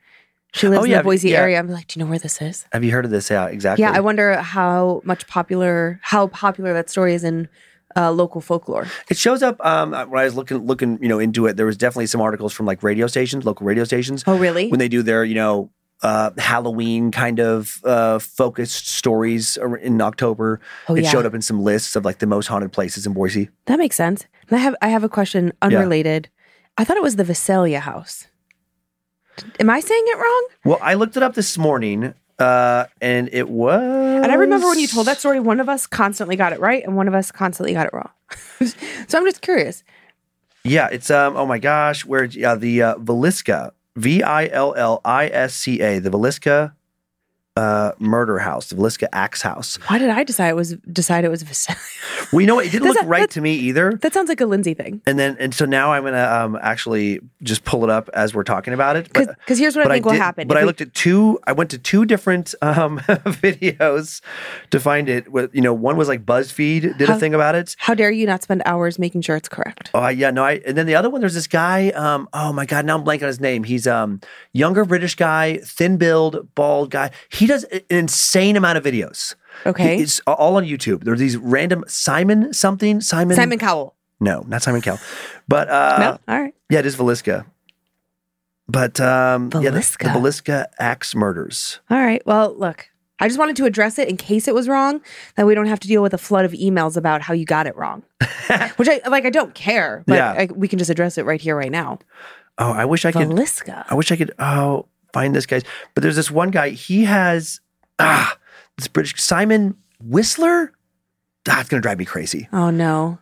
[0.55, 1.41] She lives Oh, in the Boise yeah.
[1.43, 1.59] area.
[1.59, 2.65] I'm like, do you know where this is?
[2.73, 3.29] Have you heard of this?
[3.29, 3.83] Yeah, exactly.
[3.83, 7.49] Yeah, I wonder how much popular, how popular that story is in
[7.95, 8.87] uh, local folklore.
[9.11, 11.57] It shows up um, when I was looking looking you know into it.
[11.59, 14.69] There was definitely some articles from like radio stations, local radio stations, Oh, really?
[14.71, 15.71] when they do their you know
[16.03, 20.61] uh, Halloween kind of uh, focused stories in October.
[20.89, 21.11] Oh, it yeah.
[21.11, 23.49] showed up in some lists of like the most haunted places in Boise.
[23.67, 24.27] That makes sense.
[24.49, 26.29] And I have I have a question unrelated.
[26.79, 28.27] I thought it was the Visalia house.
[29.61, 30.49] Am I saying it wrong?
[30.65, 33.83] Well, I looked it up this morning, uh, and it was.
[33.83, 36.85] And I remember when you told that story, one of us constantly got it right
[36.85, 38.11] and one of us constantly got it wrong.
[39.09, 39.85] so I'm just curious.
[40.65, 41.37] Yeah, it's um.
[41.37, 45.81] Oh my gosh, where yeah the uh, Villisca, V I L L I S C
[45.81, 46.76] A, the Villisca
[47.57, 49.77] uh, murder house, the Velisca Axe House.
[49.89, 51.45] Why did I decide it was decide it was?
[52.33, 52.59] Well, you know?
[52.59, 53.93] It didn't look that- right to me either.
[54.03, 55.01] that sounds like a Lindsay thing.
[55.07, 58.43] And then, and so now I'm gonna um, actually just pull it up as we're
[58.43, 59.13] talking about it.
[59.13, 60.49] Because here's what I think will did- happen.
[60.49, 61.39] But If I we- looked at two.
[61.47, 62.99] I went to two different um,
[63.41, 64.21] videos
[64.71, 65.31] to find it.
[65.31, 67.77] With you know, one was like BuzzFeed did How- a thing about it.
[67.79, 69.91] How dare you not spend hours making sure it's correct?
[69.95, 70.45] Oh yeah, no.
[70.45, 71.21] I and then the other one.
[71.21, 71.91] There's this guy.
[71.91, 73.65] Um, oh my god, now I'm blanking on his name.
[73.65, 74.21] He's um
[74.53, 77.11] younger British guy, thin build, bald guy.
[77.31, 79.35] He does an insane amount of videos.
[79.65, 79.97] Okay.
[79.97, 81.05] He- it's all on YouTube.
[81.05, 83.95] There's these random Simon something Simon Simon Cowell.
[84.21, 84.99] No, not Simon Cowell,
[85.47, 86.55] but uh, no, all right.
[86.71, 87.45] yeah, it is Velisca.
[88.69, 90.13] But um, yeah, the, the Velisca.
[90.13, 91.81] Velisca axe murders.
[91.91, 92.21] All right.
[92.27, 92.89] Well, look,
[93.21, 95.01] I just wanted to address it in case it was wrong,
[95.37, 97.67] that we don't have to deal with a flood of emails about how you got
[97.67, 98.03] it wrong.
[98.77, 99.25] Which I like.
[99.25, 100.33] I don't care, but Yeah.
[100.33, 101.99] I, we can just address it right here, right now.
[102.59, 103.29] Oh, I wish I could.
[103.29, 103.85] Velisca.
[103.89, 104.33] I wish I could.
[104.39, 105.61] Oh, find this guy.
[105.95, 106.71] But there's this one guy.
[106.71, 107.61] He has
[107.99, 108.37] ah
[108.77, 110.73] this British Simon Whistler.
[111.49, 112.49] It's gonna drive me crazy.
[112.53, 113.19] Oh no,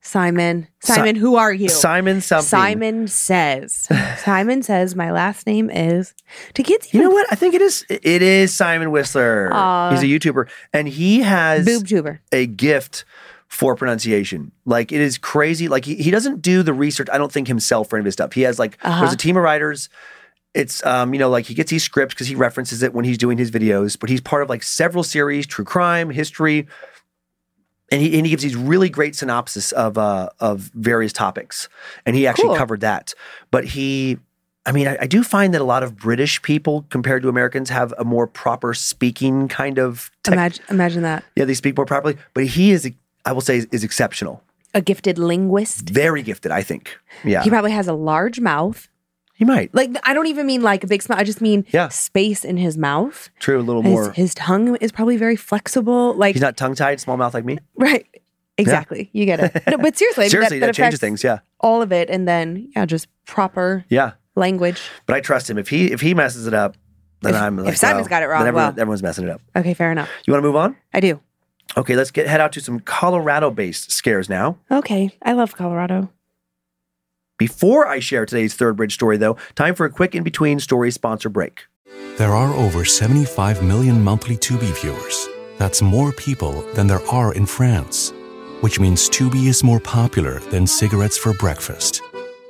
[0.00, 0.66] Simon.
[0.80, 1.68] Si- Simon, who are you?
[1.68, 2.46] Simon something.
[2.46, 3.86] Simon says.
[4.18, 6.14] Simon says my last name is.
[6.54, 7.26] Do kids You know what?
[7.30, 7.84] I think it is.
[7.88, 9.50] It is Simon Whistler.
[9.52, 9.90] Aw.
[9.92, 12.20] He's a YouTuber, and he has boob tuber?
[12.32, 13.04] a gift
[13.48, 14.50] for pronunciation.
[14.64, 15.68] Like it is crazy.
[15.68, 18.14] Like he, he doesn't do the research, I don't think himself for any of his
[18.14, 18.32] stuff.
[18.32, 19.00] He has like Uh-huh.
[19.00, 19.88] there's a team of writers.
[20.54, 23.18] It's um, you know, like he gets these scripts because he references it when he's
[23.18, 26.66] doing his videos, but he's part of like several series, true crime, history.
[27.90, 31.68] And he, and he gives these really great synopsis of uh of various topics.
[32.06, 32.56] And he actually Cool.
[32.56, 33.14] covered that.
[33.50, 34.18] But he
[34.66, 37.68] I mean, I, I do find that a lot of British people compared to Americans
[37.68, 41.22] have a more proper speaking kind of tech- Imagine, imagine that.
[41.36, 42.16] yeah, they speak more properly.
[42.32, 42.90] But he is,
[43.26, 44.42] I will say, is exceptional.
[44.72, 45.90] A gifted linguist.
[45.90, 46.98] Very gifted, I think.
[47.24, 48.88] Yeah, He probably has a large mouth.
[49.34, 49.74] He might.
[49.74, 51.18] Like I don't even mean like a big smile.
[51.18, 51.88] I just mean Yeah.
[51.88, 53.30] space in his mouth.
[53.40, 54.12] True, a little His, more.
[54.12, 56.14] his tongue is probably very flexible.
[56.14, 57.58] Like He's not tongue tied, small mouth like me.
[57.76, 58.06] right.
[58.56, 59.10] Exactly.
[59.12, 59.62] You get it.
[59.70, 61.24] No, but seriously, I mean, Seriously, that, changes things.
[61.24, 64.12] Yeah, All of it, and then yeah, just proper yeah.
[64.36, 64.80] language.
[65.06, 65.58] But I trust him.
[65.58, 66.76] If he if he messes it up,
[67.22, 68.70] then If- I'm like, if Simon's well, got it wrong, everyone, well.
[68.80, 69.40] everyone's messing it up.
[69.56, 70.08] Okay, fair enough.
[70.24, 70.76] You want to move on?
[70.92, 71.20] I do.
[71.76, 74.58] Okay, let's get head out to some Colorado-based scares now.
[74.70, 76.10] Okay, I love Colorado.
[77.36, 80.92] Before I share today's third bridge story, though, time for a quick in between story
[80.92, 81.66] sponsor break.
[82.16, 85.28] There are over 75 million monthly Tubi viewers.
[85.58, 88.12] That's more people than there are in France,
[88.60, 92.00] which means Tubi is more popular than cigarettes for breakfast.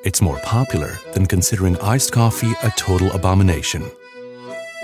[0.05, 3.91] It's more popular than considering iced coffee a total abomination.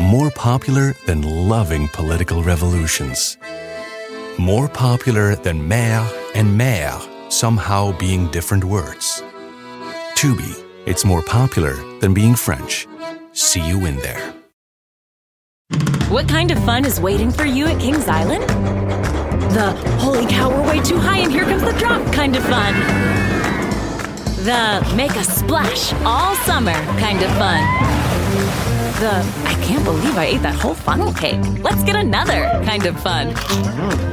[0.01, 3.37] More popular than loving political revolutions.
[4.39, 9.23] More popular than maire and mère somehow being different words.
[10.21, 10.55] Tubi,
[10.85, 12.87] it's more popular than being French.
[13.33, 14.35] See you in there.
[16.11, 18.47] What kind of fun is waiting for you at Kings Island?
[19.55, 22.75] The holy cow, we're way too high and here comes the drop kind of fun.
[24.45, 27.63] The make a splash all summer kind of fun.
[29.01, 31.41] The I can't believe I ate that whole funnel cake.
[31.63, 33.33] Let's get another kind of fun.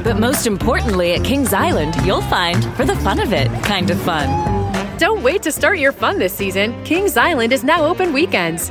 [0.04, 4.00] But most importantly, at Kings Island, you'll find for the fun of it kind of
[4.00, 4.67] fun.
[4.98, 6.84] Don't wait to start your fun this season.
[6.84, 8.70] Kings Island is now open weekends.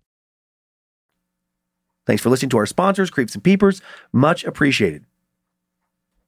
[2.11, 3.81] Thanks for listening to our sponsors, Creeps and Peepers.
[4.11, 5.05] Much appreciated.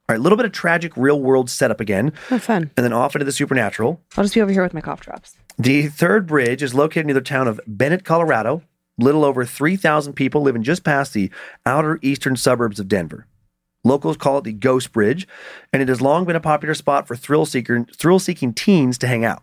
[0.08, 2.70] All right, a little bit of tragic real world setup again, Oh, fun.
[2.74, 4.00] and then off into the supernatural.
[4.16, 5.36] I'll just be over here with my cough drops.
[5.58, 8.62] The third bridge is located near the town of Bennett, Colorado.
[8.96, 11.30] Little over 3,000 people living just past the
[11.66, 13.26] outer eastern suburbs of Denver.
[13.84, 15.28] Locals call it the Ghost Bridge,
[15.70, 19.06] and it has long been a popular spot for thrill seeker, thrill seeking teens to
[19.06, 19.42] hang out.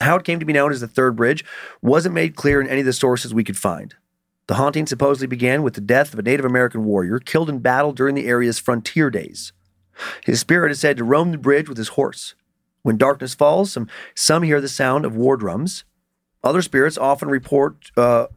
[0.00, 1.44] How it came to be known as the Third Bridge
[1.80, 3.94] wasn't made clear in any of the sources we could find.
[4.48, 7.92] The haunting supposedly began with the death of a Native American warrior killed in battle
[7.92, 9.52] during the area's frontier days.
[10.24, 12.34] His spirit is said to roam the bridge with his horse.
[12.82, 15.84] When darkness falls, some, some hear the sound of war drums.
[16.42, 18.28] Other spirits often report, uh,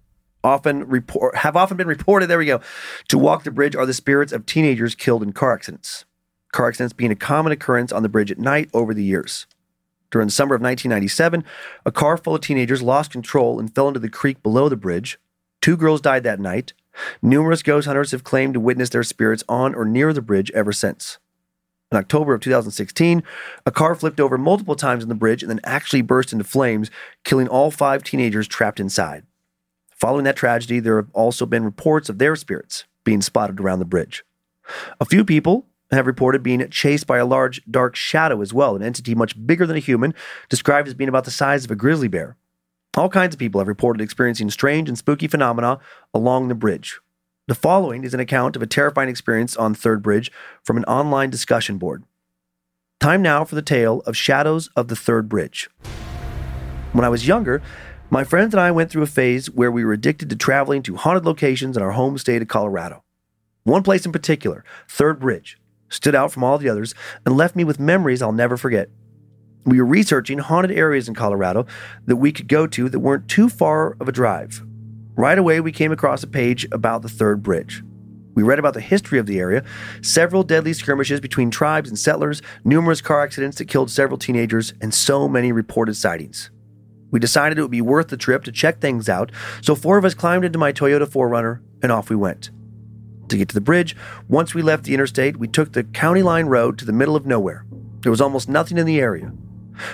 [0.43, 2.28] often report, have often been reported.
[2.28, 2.60] There we go.
[3.08, 6.04] To walk the bridge are the spirits of teenagers killed in car accidents.
[6.52, 9.48] Car accidents being a common occurrence on the bridge at night over the years.
[10.10, 11.46] During the summer of 1997,
[11.86, 15.17] a car full of teenagers lost control and fell into the creek below the bridge.
[15.62, 16.74] Two girls died that night.
[17.22, 20.74] Numerous ghost hunters have claimed to witness their spirits on or near the bridge ever
[20.74, 21.20] since.
[21.92, 23.22] In October of 2016,
[23.66, 26.90] a car flipped over multiple times on the bridge and then actually burst into flames,
[27.24, 29.24] killing all five teenagers trapped inside.
[29.92, 33.86] Following that tragedy, there have also been reports of their spirits being spotted around the
[33.86, 34.24] bridge.
[35.00, 38.82] A few people have reported being chased by a large dark shadow as well, an
[38.82, 40.14] entity much bigger than a human,
[40.50, 42.38] described as being about the size of a grizzly bear.
[42.98, 45.79] All kinds of people have reported experiencing strange and spooky phenomena
[46.13, 47.00] along the bridge.
[47.48, 50.29] The following is an account of a terrifying experience on Third Bridge
[50.62, 52.04] from an online discussion board.
[53.00, 55.69] Time now for the tale of Shadows of the Third Bridge.
[56.92, 57.62] When I was younger,
[58.10, 60.98] my friends and I went through a phase where we were addicted to traveling to
[60.98, 63.06] haunted locations in our home state of Colorado.
[63.63, 66.94] One place in particular, Third Bridge, stood out from all the others
[67.25, 68.89] and left me with memories I'll never forget.
[69.66, 71.68] We were researching haunted areas in Colorado
[72.08, 74.64] that we could go to that weren't too far of a drive.
[75.16, 77.84] Right away, we came across a page about the Third Bridge.
[78.34, 79.64] We read about the history of the area,
[80.02, 84.94] several deadly skirmishes between tribes and settlers, numerous car accidents that killed several teenagers, and
[84.94, 86.50] so many reported sightings.
[87.12, 89.32] We decided it would be worth the trip to check things out,
[89.62, 92.50] so four of us climbed into my Toyota 4Runner and off we went.
[93.28, 93.96] To get to the bridge,
[94.28, 97.26] once we left the interstate, we took the county line road to the middle of
[97.26, 97.66] nowhere.
[98.00, 99.32] There was almost nothing in the area.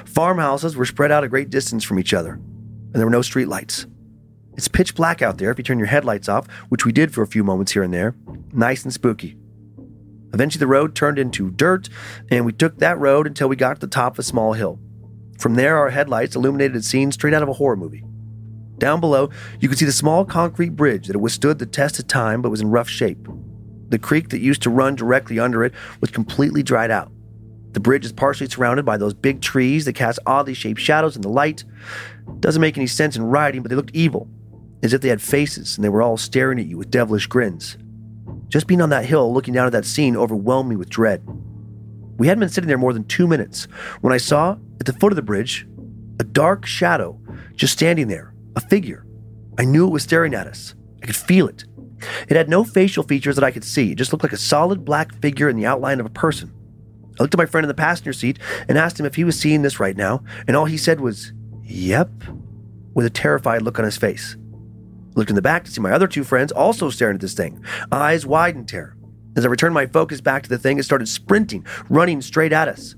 [0.06, 3.86] Farmhouses were spread out a great distance from each other, and there were no streetlights.
[4.56, 7.22] It's pitch black out there if you turn your headlights off, which we did for
[7.22, 8.16] a few moments here and there.
[8.52, 9.38] Nice and spooky.
[10.34, 11.90] Eventually, the road turned into dirt,
[12.30, 14.80] and we took that road until we got to the top of a small hill.
[15.38, 18.04] From there, our headlights illuminated a scene straight out of a horror movie.
[18.78, 19.30] Down below,
[19.60, 22.50] you could see the small concrete bridge that had withstood the test of time but
[22.50, 23.28] was in rough shape.
[23.90, 27.12] The creek that used to run directly under it was completely dried out.
[27.78, 31.22] The bridge is partially surrounded by those big trees that cast oddly shaped shadows in
[31.22, 31.64] the light.
[32.40, 34.28] Doesn't make any sense in writing, but they looked evil,
[34.82, 37.78] as if they had faces and they were all staring at you with devilish grins.
[38.48, 41.22] Just being on that hill looking down at that scene overwhelmed me with dread.
[42.18, 43.66] We hadn't been sitting there more than two minutes
[44.02, 45.68] when I saw, at the foot of the bridge,
[46.20, 47.22] a dark shadow
[47.54, 49.06] just standing there, a figure.
[49.60, 50.74] I knew it was staring at us.
[51.04, 51.66] I could feel it.
[52.28, 53.92] It had no facial features that I could see.
[53.92, 56.52] It just looked like a solid black figure in the outline of a person.
[57.20, 59.40] I looked at my friend in the passenger seat and asked him if he was
[59.40, 62.12] seeing this right now, and all he said was, Yep,
[62.94, 64.38] with a terrified look on his face.
[65.16, 67.64] Looked in the back to see my other two friends also staring at this thing,
[67.92, 68.96] eyes wide in terror.
[69.36, 72.68] As I returned my focus back to the thing, it started sprinting, running straight at
[72.68, 72.96] us.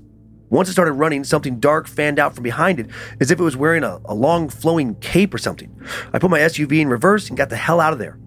[0.50, 2.90] Once it started running, something dark fanned out from behind it,
[3.20, 5.70] as if it was wearing a, a, long flowing cape or something.
[6.12, 8.18] I put my SUV in reverse and got the hell out of there.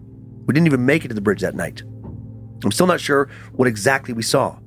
[0.45, 1.81] We didn't even make it to the bridge that night.
[2.63, 4.57] I'm still not sure what exactly we saw.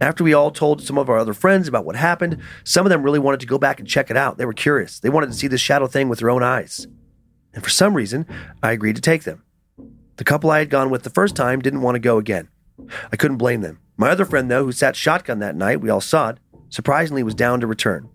[0.00, 3.02] After we all told some of our other friends about what happened, some of them
[3.02, 4.38] really wanted to go back and check it out.
[4.38, 5.00] They were curious.
[5.00, 6.86] They wanted to see this shadow thing with their own eyes.
[7.52, 8.26] And for some reason,
[8.62, 9.42] I agreed to take them.
[10.16, 12.48] The couple I had gone with the first time didn't want to go again.
[13.12, 13.80] I couldn't blame them.
[13.96, 16.38] My other friend, though, who sat shotgun that night, we all saw it,
[16.68, 18.08] surprisingly was down to return.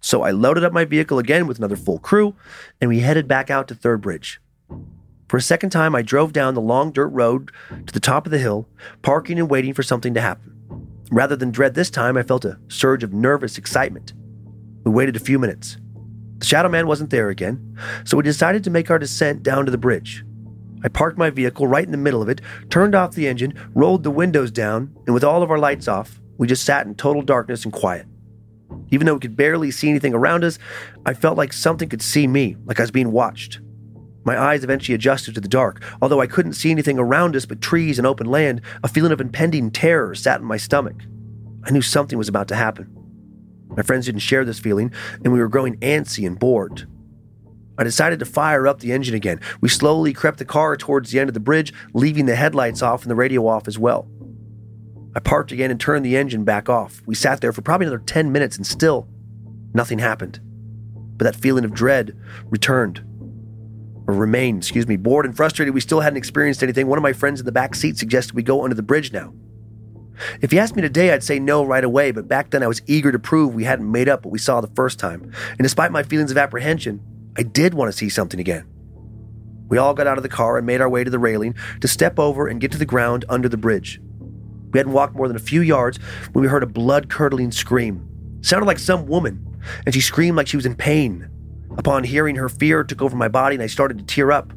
[0.00, 2.34] So I loaded up my vehicle again with another full crew,
[2.80, 4.40] and we headed back out to Third Bridge.
[5.28, 7.52] For a second time, I drove down the long dirt road
[7.86, 8.66] to the top of the hill,
[9.02, 10.59] parking and waiting for something to happen.
[11.10, 14.12] Rather than dread this time, I felt a surge of nervous excitement.
[14.84, 15.76] We waited a few minutes.
[16.38, 19.72] The Shadow Man wasn't there again, so we decided to make our descent down to
[19.72, 20.24] the bridge.
[20.84, 22.40] I parked my vehicle right in the middle of it,
[22.70, 26.20] turned off the engine, rolled the windows down, and with all of our lights off,
[26.38, 28.06] we just sat in total darkness and quiet.
[28.90, 30.58] Even though we could barely see anything around us,
[31.04, 33.60] I felt like something could see me, like I was being watched.
[34.24, 35.82] My eyes eventually adjusted to the dark.
[36.02, 39.20] Although I couldn't see anything around us but trees and open land, a feeling of
[39.20, 40.96] impending terror sat in my stomach.
[41.64, 42.94] I knew something was about to happen.
[43.76, 44.92] My friends didn't share this feeling,
[45.24, 46.86] and we were growing antsy and bored.
[47.78, 49.40] I decided to fire up the engine again.
[49.60, 53.02] We slowly crept the car towards the end of the bridge, leaving the headlights off
[53.02, 54.06] and the radio off as well.
[55.16, 57.02] I parked again and turned the engine back off.
[57.06, 59.08] We sat there for probably another 10 minutes and still
[59.72, 60.40] nothing happened.
[61.16, 63.02] But that feeling of dread returned.
[64.10, 64.96] Or remained, excuse me.
[64.96, 66.88] Bored and frustrated, we still hadn't experienced anything.
[66.88, 69.32] One of my friends in the back seat suggested we go under the bridge now.
[70.40, 72.82] If you asked me today, I'd say no right away, but back then I was
[72.88, 75.32] eager to prove we hadn't made up what we saw the first time.
[75.50, 77.00] And despite my feelings of apprehension,
[77.38, 78.66] I did want to see something again.
[79.68, 81.86] We all got out of the car and made our way to the railing to
[81.86, 84.00] step over and get to the ground under the bridge.
[84.72, 85.98] We hadn't walked more than a few yards
[86.32, 88.08] when we heard a blood curdling scream.
[88.40, 89.56] It sounded like some woman,
[89.86, 91.29] and she screamed like she was in pain.
[91.78, 94.52] Upon hearing her fear took over my body and I started to tear up.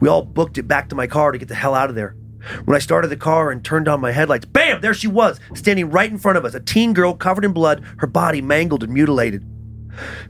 [0.00, 2.16] We all booked it back to my car to get the hell out of there.
[2.64, 5.90] When I started the car and turned on my headlights, bam, there she was, standing
[5.90, 8.92] right in front of us, a teen girl covered in blood, her body mangled and
[8.92, 9.44] mutilated.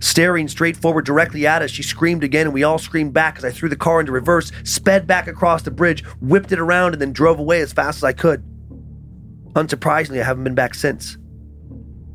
[0.01, 3.45] Staring straight forward directly at us, she screamed again, and we all screamed back as
[3.45, 7.01] I threw the car into reverse, sped back across the bridge, whipped it around, and
[7.01, 8.43] then drove away as fast as I could.
[9.53, 11.16] Unsurprisingly, I haven't been back since.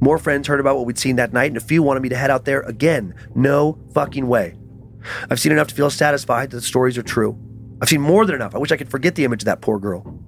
[0.06, 2.16] More friends heard about what we'd seen that night, and a few wanted me to
[2.16, 3.16] head out there again.
[3.34, 4.54] No fucking way.
[5.32, 7.36] I've seen enough to feel satisfied that the stories are true.
[7.82, 8.54] I've seen more than enough.
[8.54, 10.20] I wish I could forget the image of that poor girl.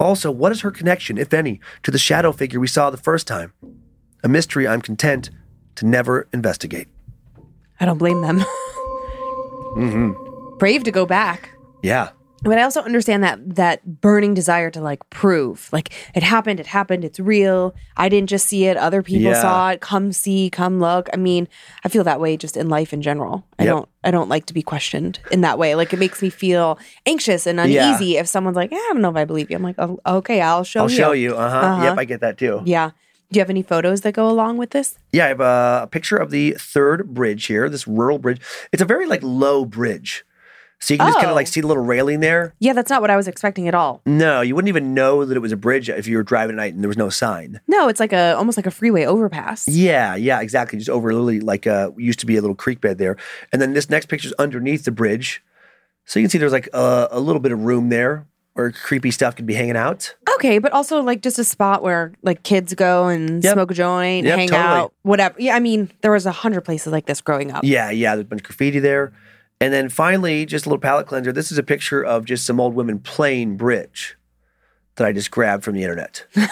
[0.00, 3.26] Also, what is her connection, if any, to the shadow figure we saw the first
[3.26, 3.52] time?
[4.24, 5.28] A mystery I'm content
[5.74, 6.88] to never investigate.
[7.80, 8.42] I don't blame them.
[9.76, 10.58] Mm-hmm.
[10.58, 11.50] Brave to go back.
[11.82, 12.10] Yeah.
[12.42, 16.66] But I also understand that that burning desire to like prove, like it happened, it
[16.66, 17.74] happened, it's real.
[17.96, 19.40] I didn't just see it; other people Yeah.
[19.40, 19.80] saw it.
[19.80, 21.08] Come see, come look.
[21.12, 21.46] I mean,
[21.84, 23.44] I feel that way just in life in general.
[23.58, 23.72] I Yep.
[23.72, 25.74] don't, I don't like to be questioned in that way.
[25.76, 27.64] Like it makes me feel anxious and Yeah.
[27.90, 30.00] uneasy if someone's like, "Yeah, I don't know if I believe you." I'm like, oh,
[30.04, 30.82] "Okay, I'll show you.
[30.84, 31.36] I'll you." show you.
[31.36, 31.56] Uh-huh.
[31.58, 31.84] Uh-huh.
[31.84, 32.62] Yep, I get that too.
[32.64, 32.90] Yeah.
[33.30, 34.98] Do you have any photos that go along with this?
[35.12, 38.40] Yeah, I have a picture of the third bridge here, this rural bridge.
[38.72, 40.24] It's a very like low bridge.
[40.82, 41.30] So you can just kind Oh.
[41.30, 42.54] of like see the little railing there.
[42.58, 44.02] Yeah, that's not what I was expecting at all.
[44.04, 46.56] No, you wouldn't even know that it was a bridge if you were driving at
[46.56, 47.60] night and there was no sign.
[47.68, 49.68] No, it's like a almost like a freeway overpass.
[49.68, 50.78] Yeah, yeah, exactly.
[50.80, 53.16] Just over literally like uh used to be a little creek bed there.
[53.52, 55.40] And then this next picture is underneath the bridge.
[56.04, 59.10] So you can see there's like a, a little bit of room there where creepy
[59.12, 60.14] stuff could be hanging out.
[60.34, 63.52] Okay, but also like just a spot where like kids go and Yep.
[63.54, 64.68] smoke a joint, Yep, hang totally.
[64.68, 65.36] out, whatever.
[65.38, 67.62] Yeah, I mean, there was a hundred places like this growing up.
[67.64, 69.12] Yeah, yeah, there's a bunch of graffiti there.
[69.62, 71.32] And then finally, just a little palate cleanser.
[71.32, 74.16] This is a picture of just some old women playing bridge
[74.96, 76.24] that I just grabbed from the internet.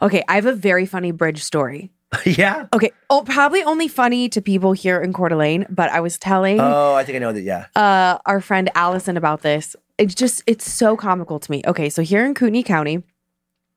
[0.00, 1.90] Okay, I have a very funny bridge story.
[2.24, 2.66] yeah.
[2.72, 6.60] Okay, oh, probably only funny to people here in Coeur d'Alene, but I was telling
[6.60, 7.40] Oh, I think I know that.
[7.42, 7.66] Yeah.
[7.74, 9.74] uh, our friend Allison about this.
[9.98, 11.62] It's just, it's so comical to me.
[11.66, 13.02] Okay, so here in Kootenai County,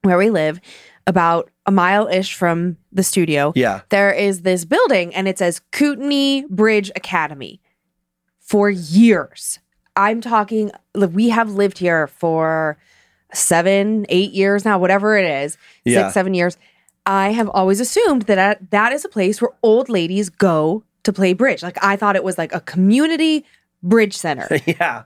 [0.04, 0.60] where we live,
[1.08, 3.82] about a mile ish from the studio, Yeah.
[3.90, 7.60] there is this building and it says Kootenai Bridge Academy
[8.52, 9.60] for years.
[9.96, 12.78] I'm talking, we have lived here for
[13.34, 16.02] seven, eight years now, whatever it is, Yeah.
[16.04, 16.58] six, seven years.
[17.06, 21.14] I have always assumed that that- that is a place where old ladies go to
[21.14, 21.64] play bridge.
[21.64, 23.46] Like I thought it was like a community
[23.82, 24.50] bridge center.
[24.66, 25.04] yeah.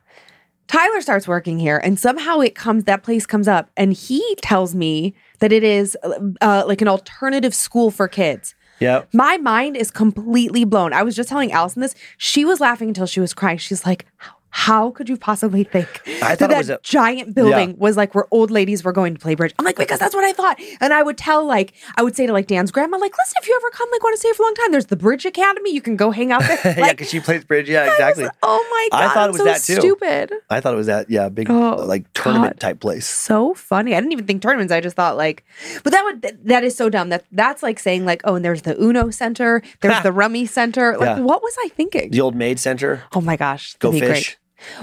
[0.67, 4.73] Tyler starts working here, and somehow it comes that place comes up, and he tells
[4.73, 5.95] me that it is
[6.41, 8.55] uh, like an alternative school for kids.
[8.79, 9.09] Yep.
[9.13, 10.93] My mind is completely blown.
[10.93, 11.95] I was just telling Allison this.
[12.17, 13.57] She was laughing until she was crying.
[13.57, 17.75] She's like, "How, how could you possibly think I that that a- giant building Yeah.
[17.77, 20.23] was like where old ladies were going to play bridge?" I'm like, because that's what
[20.23, 20.57] I thought.
[20.79, 23.47] And I would tell like, I would say to like Dan's grandma, like, listen, if
[23.49, 25.73] you ever come, like, want to stay for a long time, there's the Bridge Academy.
[25.73, 26.57] You can go hang out there.
[26.77, 27.69] yeah, because she plays bridge.
[27.69, 28.27] Yeah, exactly.
[28.43, 29.75] oh my god, I thought it was so that too.
[29.81, 30.31] Stupid.
[30.49, 31.09] I thought it was that.
[31.09, 32.67] Yeah, big Oh, like tournament God.
[32.67, 33.05] type place.
[33.05, 33.93] so funny.
[33.93, 34.71] I didn't even think tournaments.
[34.71, 35.43] I just thought like,
[35.83, 37.09] but that would that is so dumb.
[37.09, 40.97] That that's like saying like, oh, and there's the Uno Center, there's the Rummy Center.
[40.97, 41.19] Like, Yeah.
[41.19, 42.11] what was I thinking?
[42.11, 43.03] The old maid center.
[43.13, 44.01] Oh my gosh, Go fish.
[44.01, 44.37] Great.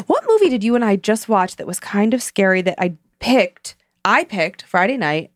[0.06, 2.94] What movie did you and I just watch that was kind of scary that I
[3.20, 3.74] picked?
[4.04, 5.30] I picked Friday night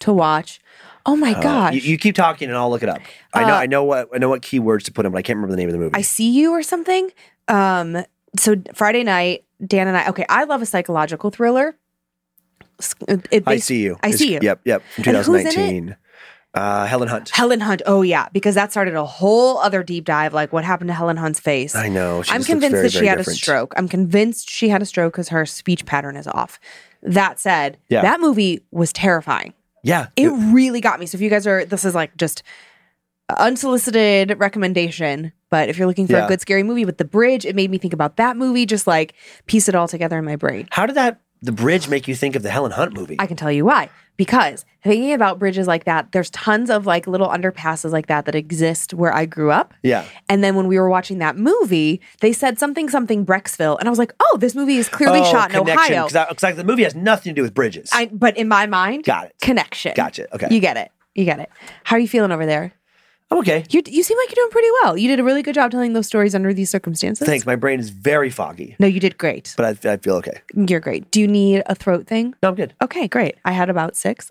[0.00, 0.60] to watch.
[1.06, 3.00] Oh my Uh, gosh, you, you keep talking and I'll look it up.
[3.32, 3.54] I know.
[3.54, 4.08] Uh, I know what.
[4.14, 5.78] I know what keywords to put in, but I can't remember the name of the
[5.78, 5.94] movie.
[5.94, 7.10] I see you or something.
[7.48, 8.04] Um,
[8.36, 10.08] so Friday night, Dan and I.
[10.08, 11.76] Okay, I love a psychological thriller.
[13.08, 13.96] It, it I see you.
[14.02, 14.38] I see you.
[14.42, 14.60] Yep.
[14.64, 14.82] Yep.
[14.94, 15.50] From And who's in it?
[15.52, 15.96] 2019.
[16.54, 17.28] Uh, Helen Hunt.
[17.30, 17.82] Helen Hunt.
[17.86, 20.32] Oh yeah, because that started a whole other deep dive.
[20.32, 21.74] Like what happened to Helen Hunt's face.
[21.74, 22.22] I know.
[22.30, 23.38] I'm convinced very, that she had different.
[23.38, 23.74] a stroke.
[23.76, 26.58] I'm convinced she had a stroke because her speech pattern is off.
[27.02, 28.02] That said, Yeah.
[28.02, 29.52] that movie was terrifying.
[29.84, 30.06] Yeah.
[30.16, 31.06] It really got me.
[31.06, 32.42] So if you guys are, this is like just
[33.38, 35.32] unsolicited recommendation.
[35.50, 36.24] But if you're looking for Yeah.
[36.26, 38.66] a good scary movie with the bridge, it made me think about that movie.
[38.66, 39.14] Just like
[39.46, 40.68] piece it all together in my brain.
[40.70, 43.16] How did that the bridge make you think of the Helen Hunt movie?
[43.18, 43.90] I can tell you why.
[44.16, 48.34] Because thinking about bridges like that, there's tons of like little underpasses like that that
[48.34, 49.72] exist where I grew up.
[49.82, 50.04] yeah.
[50.28, 53.90] And then when we were watching that movie, they said something something Brecksville, and I
[53.90, 56.82] was like, "Oh, this movie is clearly oh, shot in Ohio." Because like the movie
[56.82, 57.90] has nothing to do with bridges.
[57.92, 59.34] I, but in my mind, Got it.
[59.40, 59.92] Connection.
[59.94, 60.34] Gotcha.
[60.34, 60.48] Okay.
[60.50, 60.90] You get it.
[61.14, 61.50] You get it.
[61.84, 62.72] How are you feeling over there?
[63.30, 63.64] I'm okay.
[63.70, 64.96] You you seem like you're doing pretty well.
[64.96, 67.26] You did a really good job telling those stories under these circumstances.
[67.26, 67.44] Thanks.
[67.44, 69.54] My brain is very foggy, No, you did great.
[69.56, 70.40] but I, I feel okay.
[70.54, 71.10] You're great.
[71.10, 72.34] Do you need a throat thing?
[72.42, 72.74] No, I'm good.
[72.82, 73.36] Okay, great.
[73.44, 74.30] I had about six.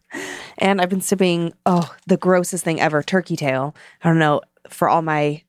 [0.58, 3.74] and I've been sipping, oh, the grossest thing ever turkey tail.
[4.02, 5.42] I don't know, for all my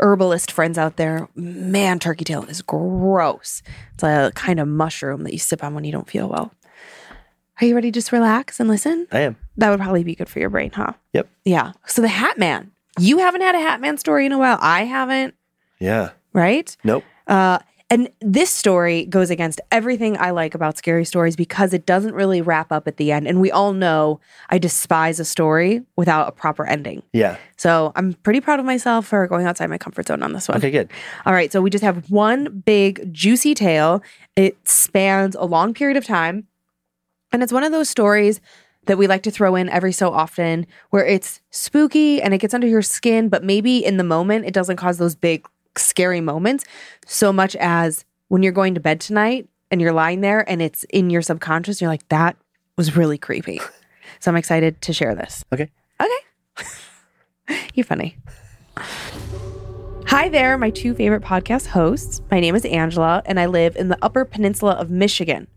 [0.00, 3.62] herbalist friends out there, man, turkey tail is gross.
[3.94, 6.52] It's a kind of mushroom that you sip on when you don't feel well.
[7.62, 9.06] Are you ready to just relax and listen?
[9.12, 9.36] I am.
[9.56, 10.94] That would probably be good for your brain, huh?
[11.12, 11.28] Yep.
[11.44, 11.72] Yeah.
[11.86, 12.72] So the Hat Man.
[12.98, 14.58] You haven't had a Hat Man story in a while.
[14.60, 15.34] I haven't,
[15.78, 16.10] Yeah.
[16.32, 16.76] right?
[16.84, 17.04] Nope.
[17.28, 22.14] Uh, And this story goes against everything I like about scary stories because it doesn't
[22.14, 23.26] really wrap up at the end.
[23.28, 27.02] And we all know I despise a story without a proper ending.
[27.12, 27.36] Yeah.
[27.58, 30.56] So I'm pretty proud of myself for going outside my comfort zone on this one.
[30.56, 30.88] Okay, good.
[31.26, 31.52] All right.
[31.52, 34.02] So we just have one big, juicy tale.
[34.36, 36.46] It spans a long period of time.
[37.32, 38.40] And it's one of those stories
[38.86, 42.52] that we like to throw in every so often where it's spooky and it gets
[42.52, 46.64] under your skin, but maybe in the moment it doesn't cause those big, scary moments
[47.06, 50.84] so much as when you're going to bed tonight and you're lying there and it's
[50.84, 52.36] in your subconscious, you're like, that
[52.76, 53.60] was really creepy.
[54.20, 55.44] So I'm excited to share this.
[55.52, 55.68] Okay.
[56.00, 56.68] Okay.
[57.74, 58.16] You're funny.
[60.06, 62.20] Hi there, my two favorite podcast hosts.
[62.30, 65.48] My name is Angela, and I live in the Upper Peninsula of Michigan.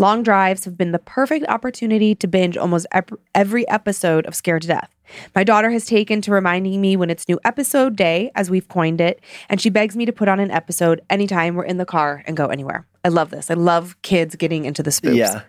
[0.00, 2.86] Long drives have been the perfect opportunity to binge almost
[3.34, 4.88] every episode of Scared to Death.
[5.34, 9.02] My daughter has taken to reminding me when it's new episode day, as we've coined
[9.02, 9.20] it,
[9.50, 12.34] and she begs me to put on an episode anytime we're in the car and
[12.34, 12.86] go anywhere.
[13.04, 13.50] I love this.
[13.50, 15.16] I love kids getting into the spooks.
[15.16, 15.42] Yeah.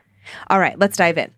[0.50, 1.32] All right, let's dive in.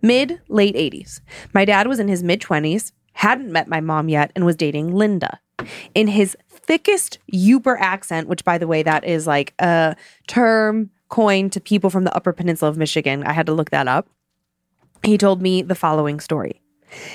[0.00, 1.20] Mid, late 80s.
[1.52, 4.94] My dad was in his mid 20s, hadn't met my mom yet, and was dating
[4.94, 5.38] Linda.
[5.94, 9.94] In his thickest Yooper accent, which, by the way, that is like a
[10.28, 13.24] term coined to people from the Upper Peninsula of Michigan.
[13.24, 14.08] I had to look that up.
[15.02, 16.60] He told me the following story.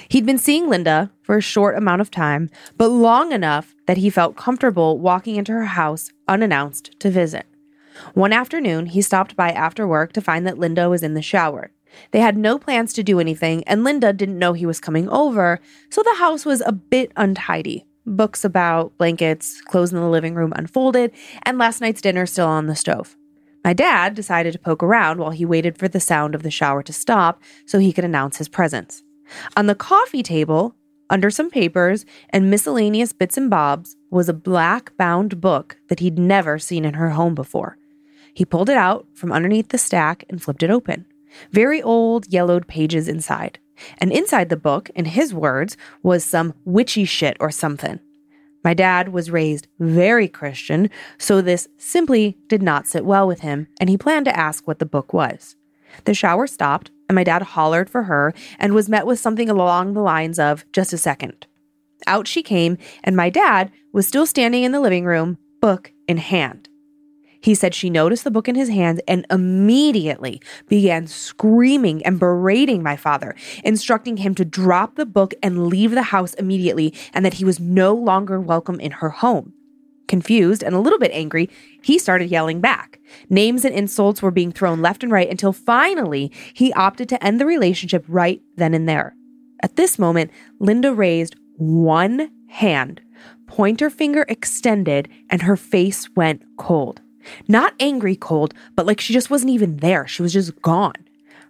[0.10, 4.10] He'd been seeing Linda for a short amount of time, but long enough that he
[4.10, 7.46] felt comfortable walking into her house unannounced to visit.
[8.14, 11.72] One afternoon, he stopped by after work to find that Linda was in the shower.
[12.12, 15.60] They had no plans to do anything, and Linda didn't know he was coming over,
[15.90, 17.86] so the house was a bit untidy.
[18.06, 21.12] Books about, blankets, clothes in the living room unfolded,
[21.44, 23.16] and last night's dinner still on the stove.
[23.64, 26.84] My dad decided to poke around while he waited for the sound of the shower
[26.84, 29.04] to stop so he could announce his presence.
[29.56, 30.76] On the coffee table,
[31.10, 36.20] under some papers and miscellaneous bits and bobs, was a black bound book that he'd
[36.20, 37.78] never seen in her home before.
[38.34, 41.06] He pulled it out from underneath the stack and flipped it open.
[41.52, 43.60] Very old, yellowed pages inside.
[43.98, 48.00] And inside the book, in his words, was some witchy shit or something.
[48.64, 53.68] My dad was raised very Christian, so this simply did not sit well with him,
[53.80, 55.56] and he planned to ask what the book was.
[56.06, 59.94] The shower stopped, and my dad hollered for her and was met with something along
[59.94, 61.46] the lines of, just a second.
[62.08, 66.18] Out she came, and my dad was still standing in the living room, book in
[66.18, 66.70] hand.
[67.44, 72.82] He said she noticed the book in his hands and immediately began screaming and berating
[72.82, 73.36] my father,
[73.66, 77.60] instructing him to drop the book and leave the house immediately and that he was
[77.60, 79.52] no longer welcome in her home.
[80.08, 81.50] Confused and a little bit angry,
[81.82, 83.02] he started yelling back.
[83.30, 87.42] Names and insults were being thrown left and right until finally he opted to end
[87.42, 89.18] the relationship right then and there.
[89.62, 93.02] At this moment, Linda raised one hand,
[93.48, 97.02] pointer finger extended, and her face went cold.
[97.48, 100.08] Not angry cold, but like she just wasn't even there.
[100.08, 100.96] She was just gone.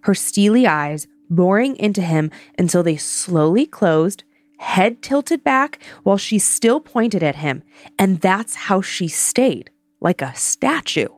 [0.01, 4.23] Her steely eyes boring into him until they slowly closed,
[4.57, 7.63] head tilted back while she still pointed at him.
[7.97, 9.69] And that's how she stayed,
[9.99, 11.09] like a statue.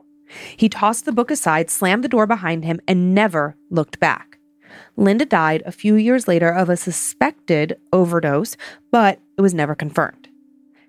[0.56, 4.38] He tossed the book aside, slammed the door behind him, and never looked back.
[4.96, 8.56] Linda died a few years later of a suspected overdose,
[8.90, 10.28] but it was never confirmed.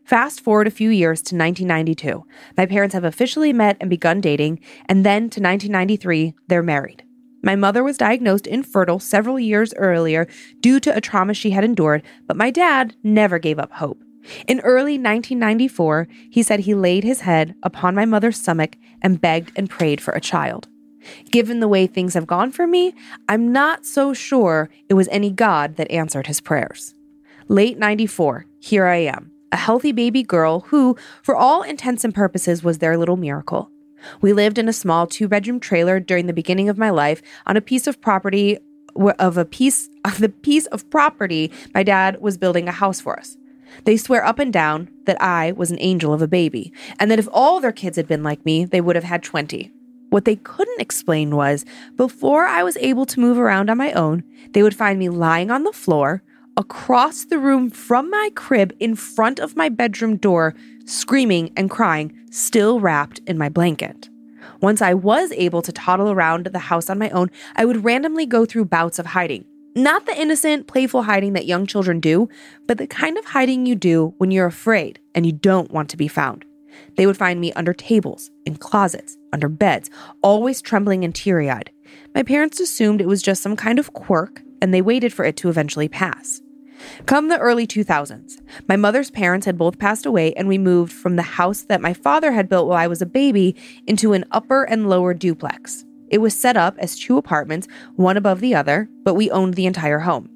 [0.08, 2.26] Fast forward a few years to 1992.
[2.56, 7.04] My parents have officially met and begun dating, and then to 1993, they're married.
[7.44, 10.26] My mother was diagnosed infertile several years earlier
[10.62, 14.02] due to a trauma she had endured, but my dad never gave up hope.
[14.48, 19.52] In early 1994, he said he laid his head upon my mother's stomach and begged
[19.58, 20.70] and prayed for a child.
[21.32, 22.94] Given the way things have gone for me,
[23.28, 26.94] I'm not so sure it was any God that answered his prayers.
[27.50, 32.64] Late 94, here I am, a healthy baby girl who, for all intents and purposes,
[32.64, 33.72] was their little miracle.
[34.22, 37.58] We lived in a small two bedroom trailer during the beginning of my life on
[37.58, 38.58] a piece of property
[39.20, 43.18] of a piece of the piece of property my dad was building a house for
[43.18, 43.38] us.
[43.84, 47.20] They swear up and down that I was an angel of a baby, and that
[47.20, 49.72] if all their kids had been like me, they would have had 20.
[50.10, 54.24] What they couldn't explain was before I was able to move around on my own,
[54.54, 56.24] they would find me lying on the floor,
[56.58, 60.56] across the room from my crib in front of my bedroom door,
[60.86, 64.10] screaming and crying, still wrapped in my blanket.
[64.60, 68.26] Once I was able to toddle around the house on my own, I would randomly
[68.26, 69.46] go through bouts of hiding.
[69.76, 72.28] Not the innocent, playful hiding that young children do,
[72.66, 75.98] but the kind of hiding you do when you're afraid and you don't want to
[75.98, 76.44] be found.
[76.96, 79.92] They would find me under tables, in closets, under beds,
[80.24, 81.70] always trembling and teary eyed.
[82.16, 85.38] My parents assumed it was just some kind of quirk, and they waited for it
[85.38, 86.42] to eventually pass.
[87.06, 91.16] Come the early 2000s, my mother's parents had both passed away, and we moved from
[91.16, 93.56] the house that my father had built while I was a baby
[93.86, 95.86] into an upper and lower duplex.
[96.10, 99.66] It was set up as two apartments, one above the other, but we owned the
[99.66, 100.30] entire home.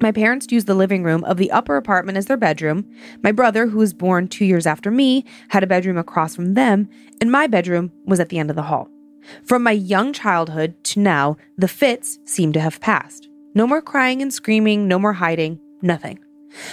[0.00, 2.84] My parents used the living room of the upper apartment as their bedroom.
[3.22, 6.88] My brother, who was born two years after me, had a bedroom across from them,
[7.20, 8.88] and my bedroom was at the end of the hall.
[9.42, 13.28] From my young childhood to now, the fits seemed to have passed.
[13.56, 16.18] No more crying and screaming, no more hiding, nothing.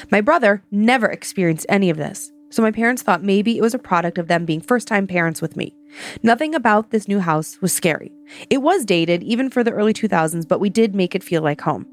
[0.10, 3.80] My brother never experienced any of this, so my parents thought maybe it was a
[3.80, 5.76] product of them being first time parents with me.
[6.24, 8.12] Nothing about this new house was scary.
[8.50, 11.62] It was dated, even for the early 2000s, but we did make it feel like
[11.62, 11.86] home.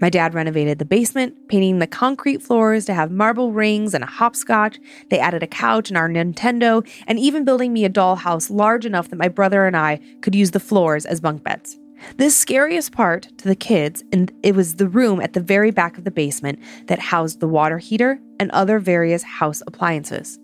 [0.00, 4.08] My dad renovated the basement, painting the concrete floors to have marble rings and a
[4.08, 4.78] hopscotch.
[5.08, 9.08] They added a couch and our Nintendo, and even building me a dollhouse large enough
[9.08, 11.78] that my brother and I could use the floors as bunk beds.
[12.16, 15.98] The scariest part to the kids, and it was the room at the very back
[15.98, 20.38] of the basement that housed the water heater and other various house appliances.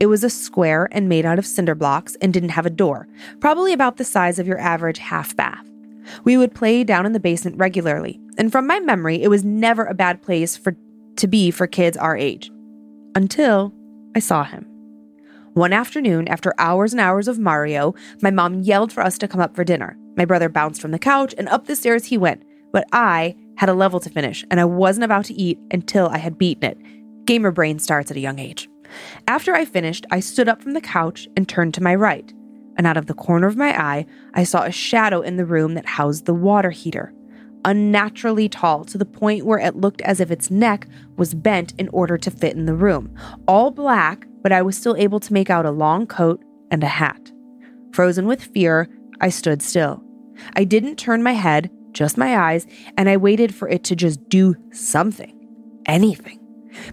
[0.00, 3.08] It was a square and made out of cinder blocks and didn't have a door,
[3.40, 5.64] probably about the size of your average half bath.
[6.24, 9.84] We would play down in the basement regularly, and from my memory, it was never
[9.84, 10.76] a bad place for
[11.16, 12.50] to be for kids our age.
[13.14, 13.74] Until
[14.14, 14.64] I saw him.
[15.54, 19.40] One afternoon, after hours and hours of Mario, my mom yelled for us to come
[19.40, 19.98] up for dinner.
[20.18, 22.42] My brother bounced from the couch and up the stairs he went,
[22.72, 26.18] but I had a level to finish and I wasn't about to eat until I
[26.18, 27.24] had beaten it.
[27.24, 28.68] Gamer brain starts at a young age.
[29.28, 32.34] After I finished, I stood up from the couch and turned to my right.
[32.76, 35.74] And out of the corner of my eye, I saw a shadow in the room
[35.74, 37.14] that housed the water heater.
[37.64, 41.88] Unnaturally tall to the point where it looked as if its neck was bent in
[41.90, 43.14] order to fit in the room.
[43.46, 46.42] All black, but I was still able to make out a long coat
[46.72, 47.30] and a hat.
[47.92, 48.88] Frozen with fear,
[49.20, 50.02] I stood still.
[50.54, 52.66] I didn't turn my head, just my eyes,
[52.96, 55.34] and I waited for it to just do something.
[55.86, 56.38] Anything.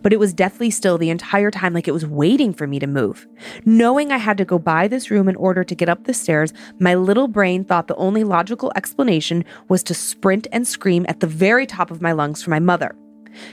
[0.02, 2.88] But it was deathly still the entire time, like it was waiting for me to
[2.88, 3.28] move.
[3.66, 6.54] Knowing I had to go by this room in order to get up the stairs,
[6.80, 11.28] my little brain thought the only logical explanation was to sprint and scream at the
[11.28, 12.96] very top of my lungs for my mother.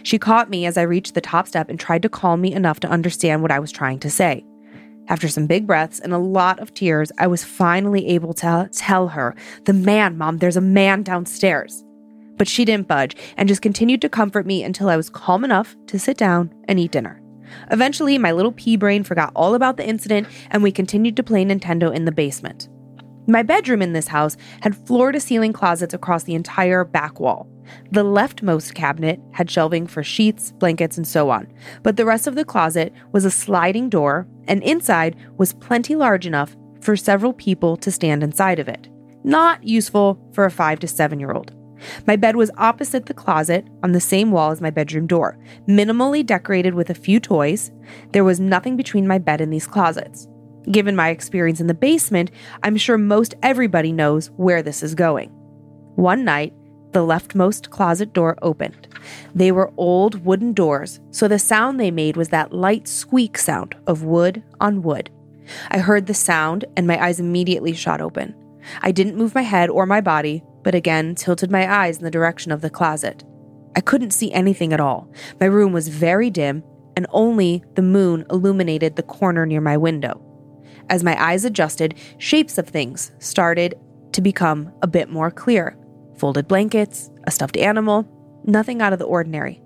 [0.04, 2.80] She caught me as I reached the top step and tried to calm me enough
[2.80, 4.44] to understand what I was trying to say.
[5.12, 9.08] After some big breaths and a lot of tears, I was finally able to tell
[9.08, 9.34] her,
[9.66, 11.84] The man, Mom, there's a man downstairs.
[12.38, 15.76] But she didn't budge and just continued to comfort me until I was calm enough
[15.88, 17.20] to sit down and eat dinner.
[17.70, 21.44] Eventually, my little pea brain forgot all about the incident and we continued to play
[21.44, 22.70] Nintendo in the basement.
[23.28, 27.48] My bedroom in this house had floor to ceiling closets across the entire back wall.
[27.92, 31.46] The leftmost cabinet had shelving for sheets, blankets, and so on,
[31.84, 36.26] but the rest of the closet was a sliding door, and inside was plenty large
[36.26, 38.88] enough for several people to stand inside of it.
[39.22, 41.52] Not useful for a five to seven year old.
[42.06, 46.24] My bed was opposite the closet on the same wall as my bedroom door, minimally
[46.24, 47.70] decorated with a few toys.
[48.12, 50.28] There was nothing between my bed and these closets.
[50.70, 52.30] Given my experience in the basement,
[52.62, 55.30] I'm sure most everybody knows where this is going.
[55.96, 56.54] One night,
[56.92, 58.86] the leftmost closet door opened.
[59.34, 63.74] They were old wooden doors, so the sound they made was that light squeak sound
[63.86, 65.10] of wood on wood.
[65.70, 68.34] I heard the sound and my eyes immediately shot open.
[68.82, 72.10] I didn't move my head or my body, but again tilted my eyes in the
[72.10, 73.24] direction of the closet.
[73.74, 75.10] I couldn't see anything at all.
[75.40, 76.62] My room was very dim,
[76.94, 80.22] and only the moon illuminated the corner near my window.
[80.92, 83.74] As my eyes adjusted, shapes of things started
[84.12, 85.78] to become a bit more clear
[86.18, 88.06] folded blankets, a stuffed animal,
[88.44, 89.62] nothing out of the ordinary.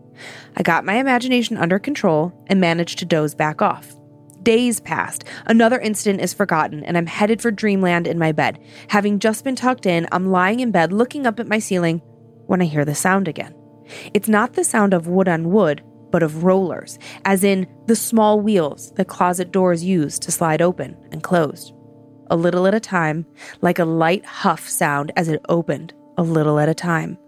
[0.57, 3.97] I got my imagination under control and managed to doze back off.
[4.45, 5.25] Days passed.
[5.47, 8.61] Another incident is forgotten, and I'm headed for dreamland in my bed.
[8.89, 11.99] Having just been tucked in, I'm lying in bed looking up at my ceiling
[12.47, 13.53] when I hear the sound again.
[14.15, 15.83] It's not the sound of wood on wood,
[16.17, 20.97] but of rollers, as in the small wheels that closet doors use to slide open
[21.13, 21.75] and closed.
[22.31, 23.27] A little at a time,
[23.61, 27.19] like a light huff sound as it opened a little at a time.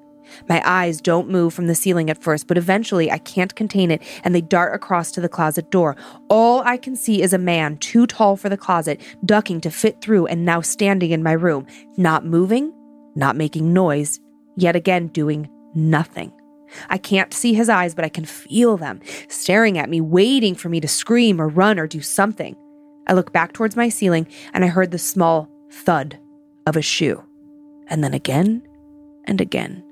[0.48, 4.02] My eyes don't move from the ceiling at first, but eventually I can't contain it
[4.24, 5.94] and they dart across to the closet door.
[6.30, 10.00] All I can see is a man too tall for the closet, ducking to fit
[10.00, 11.66] through and now standing in my room,
[11.98, 12.72] not moving,
[13.14, 14.18] not making noise,
[14.56, 16.32] yet again doing nothing.
[16.88, 20.68] I can't see his eyes, but I can feel them staring at me, waiting for
[20.68, 22.56] me to scream or run or do something.
[23.06, 26.18] I look back towards my ceiling and I heard the small thud
[26.66, 27.22] of a shoe.
[27.88, 28.62] And then again
[29.24, 29.82] and again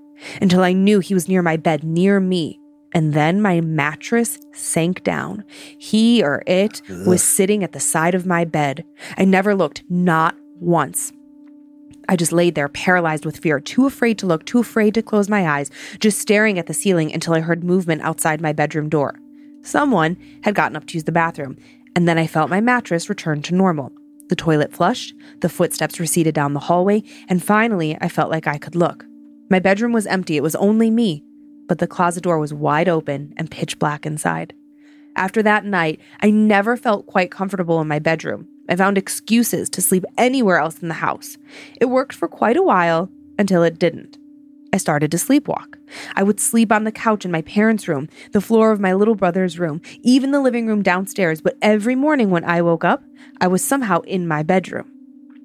[0.41, 2.61] until I knew he was near my bed, near me.
[2.93, 5.45] And then my mattress sank down.
[5.79, 8.85] He or it was sitting at the side of my bed.
[9.19, 11.13] I never looked, not once.
[12.09, 15.29] I just laid there, paralyzed with fear, too afraid to look, too afraid to close
[15.29, 19.19] my eyes, just staring at the ceiling until I heard movement outside my bedroom door.
[19.63, 21.57] Someone had gotten up to use the bathroom,
[21.97, 23.91] and then I felt my mattress return to normal.
[24.29, 28.59] The toilet flushed, the footsteps receded down the hallway, and finally I felt like I
[28.59, 29.05] could look.
[29.51, 31.25] My bedroom was empty, it was only me,
[31.69, 34.55] but the closet door was wide open and pitch black inside.
[35.17, 38.49] After that night, I never felt quite comfortable in my bedroom.
[38.69, 41.39] I found excuses to sleep anywhere else in the house.
[41.81, 43.09] It worked for quite a while
[43.39, 44.19] until it didn't.
[44.73, 45.79] I started to sleepwalk.
[46.15, 49.15] I would sleep on the couch in my parents' room, the floor of my little
[49.15, 53.03] brother's room, even the living room downstairs, but every morning when I woke up,
[53.41, 54.91] I was somehow in my bedroom.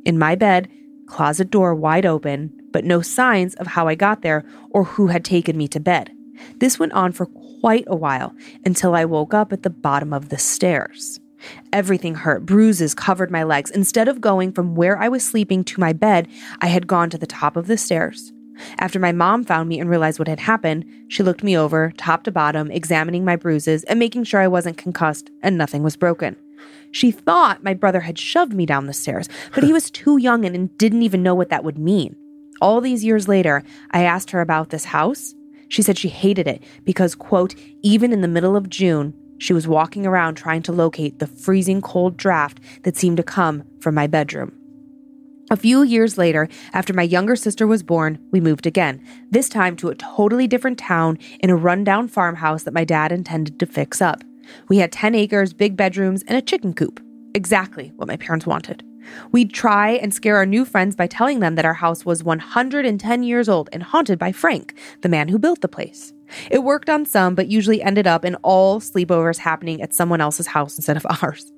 [0.05, 0.67] In my bed,
[1.05, 5.23] closet door wide open, but no signs of how I got there or who had
[5.23, 6.11] taken me to bed.
[6.57, 10.29] This went on for quite a while until I woke up at the bottom of
[10.29, 11.19] the stairs.
[11.73, 12.45] Everything hurt.
[12.45, 13.71] Bruises covered my legs.
[13.71, 16.27] Instead of going from where I was sleeping to my bed,
[16.59, 18.31] I had gone to the top of the stairs.
[18.79, 22.23] After my mom found me and realized what had happened, she looked me over, top
[22.23, 26.35] to bottom, examining my bruises and making sure I wasn't concussed and nothing was broken.
[26.91, 30.45] She thought my brother had shoved me down the stairs, but he was too young
[30.45, 32.15] and didn't even know what that would mean.
[32.61, 35.33] All these years later, I asked her about this house.
[35.69, 39.67] She said she hated it because, quote, even in the middle of June, she was
[39.67, 44.05] walking around trying to locate the freezing cold draft that seemed to come from my
[44.05, 44.55] bedroom.
[45.49, 49.75] A few years later, after my younger sister was born, we moved again, this time
[49.77, 53.99] to a totally different town in a rundown farmhouse that my dad intended to fix
[53.99, 54.23] up.
[54.69, 56.99] We had 10 acres, big bedrooms, and a chicken coop.
[57.33, 58.83] Exactly what my parents wanted.
[59.31, 63.23] We'd try and scare our new friends by telling them that our house was 110
[63.23, 66.13] years old and haunted by Frank, the man who built the place.
[66.49, 70.47] It worked on some, but usually ended up in all sleepovers happening at someone else's
[70.47, 71.51] house instead of ours.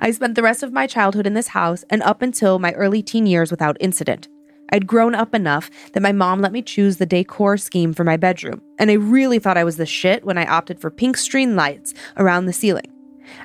[0.00, 3.02] I spent the rest of my childhood in this house and up until my early
[3.02, 4.28] teen years without incident.
[4.70, 8.16] I'd grown up enough that my mom let me choose the decor scheme for my
[8.16, 11.56] bedroom, and I really thought I was the shit when I opted for pink string
[11.56, 12.92] lights around the ceiling.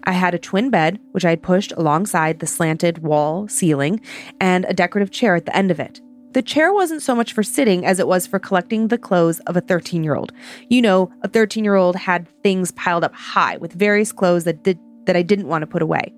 [0.04, 4.02] I had a twin bed, which I had pushed alongside the slanted wall ceiling,
[4.40, 6.02] and a decorative chair at the end of it.
[6.34, 9.56] The chair wasn't so much for sitting as it was for collecting the clothes of
[9.56, 10.34] a 13 year old.
[10.68, 14.64] You know, a 13 year old had things piled up high with various clothes that,
[14.64, 16.12] did, that I didn't want to put away.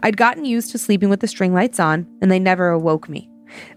[0.00, 3.28] I'd gotten used to sleeping with the string lights on, and they never awoke me.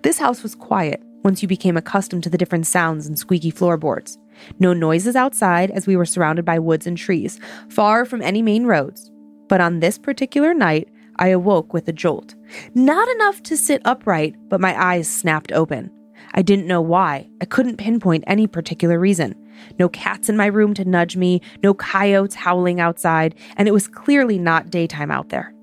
[0.03, 4.17] This house was quiet once you became accustomed to the different sounds and squeaky floorboards.
[4.59, 8.65] No noises outside as we were surrounded by woods and trees, far from any main
[8.65, 9.11] roads.
[9.47, 10.89] But on this particular night,
[11.22, 12.34] I awoke with a jolt.
[12.74, 15.91] Not enough to sit upright, but my eyes snapped open.
[16.34, 17.30] I didn't know why.
[17.39, 19.36] I couldn't pinpoint any particular reason.
[19.78, 23.88] No cats in my room to nudge me, no coyotes howling outside, and it was
[23.88, 25.53] clearly not daytime out there.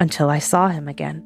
[0.00, 1.24] Until I saw him again.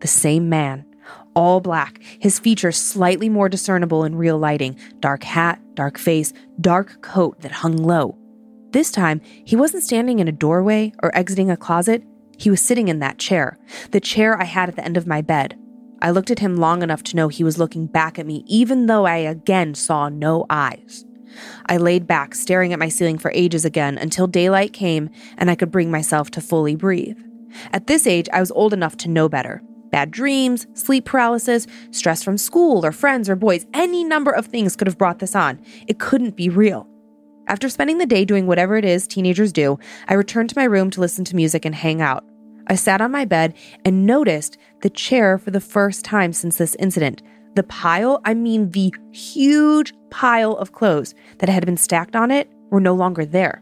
[0.00, 0.86] The same man,
[1.34, 7.02] all black, his features slightly more discernible in real lighting dark hat, dark face, dark
[7.02, 8.16] coat that hung low.
[8.72, 12.02] This time, he wasn't standing in a doorway or exiting a closet.
[12.40, 13.58] He was sitting in that chair,
[13.90, 15.58] the chair I had at the end of my bed.
[16.00, 18.86] I looked at him long enough to know he was looking back at me, even
[18.86, 21.04] though I again saw no eyes.
[21.66, 25.54] I laid back, staring at my ceiling for ages again until daylight came and I
[25.54, 27.18] could bring myself to fully breathe.
[27.74, 29.62] At this age, I was old enough to know better.
[29.90, 34.76] Bad dreams, sleep paralysis, stress from school or friends or boys, any number of things
[34.76, 35.60] could have brought this on.
[35.86, 36.88] It couldn't be real.
[37.48, 39.78] After spending the day doing whatever it is teenagers do,
[40.08, 42.24] I returned to my room to listen to music and hang out.
[42.70, 43.54] I sat on my bed
[43.84, 47.20] and noticed the chair for the first time since this incident.
[47.56, 52.48] The pile, I mean the huge pile of clothes that had been stacked on it,
[52.70, 53.60] were no longer there.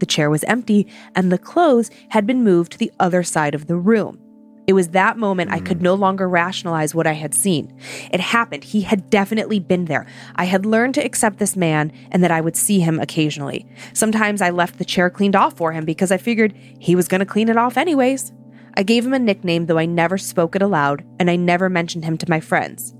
[0.00, 3.68] The chair was empty, and the clothes had been moved to the other side of
[3.68, 4.18] the room.
[4.66, 6.02] It was that moment I could no hmm.
[6.02, 7.72] longer rationalize what I had seen.
[8.12, 8.64] It happened.
[8.64, 10.06] He had definitely been there.
[10.34, 13.64] I had learned to accept this man and that I would see him occasionally.
[13.92, 17.20] Sometimes I left the chair cleaned off for him because I figured he was going
[17.20, 18.32] to clean it off anyways.
[18.74, 22.04] I gave him a nickname, though I never spoke it aloud, and I never mentioned
[22.04, 22.94] him to my friends.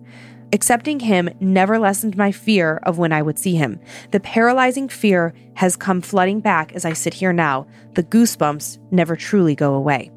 [0.53, 3.79] Accepting him never lessened my fear of when I would see him.
[4.11, 7.69] The paralyzing fear has come flooding back as I sit here now.
[7.95, 10.11] The goosebumps never truly go away.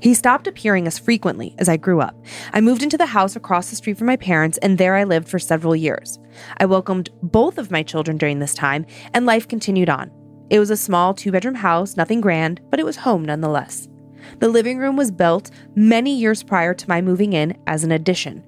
[0.00, 2.16] He stopped appearing as frequently as I grew up.
[2.54, 5.28] I moved into the house across the street from my parents, and there I lived
[5.28, 6.18] for several years.
[6.56, 10.10] I welcomed both of my children during this time, and life continued on.
[10.48, 13.88] It was a small two bedroom house, nothing grand, but it was home nonetheless.
[14.38, 18.44] The living room was built many years prior to my moving in as an addition.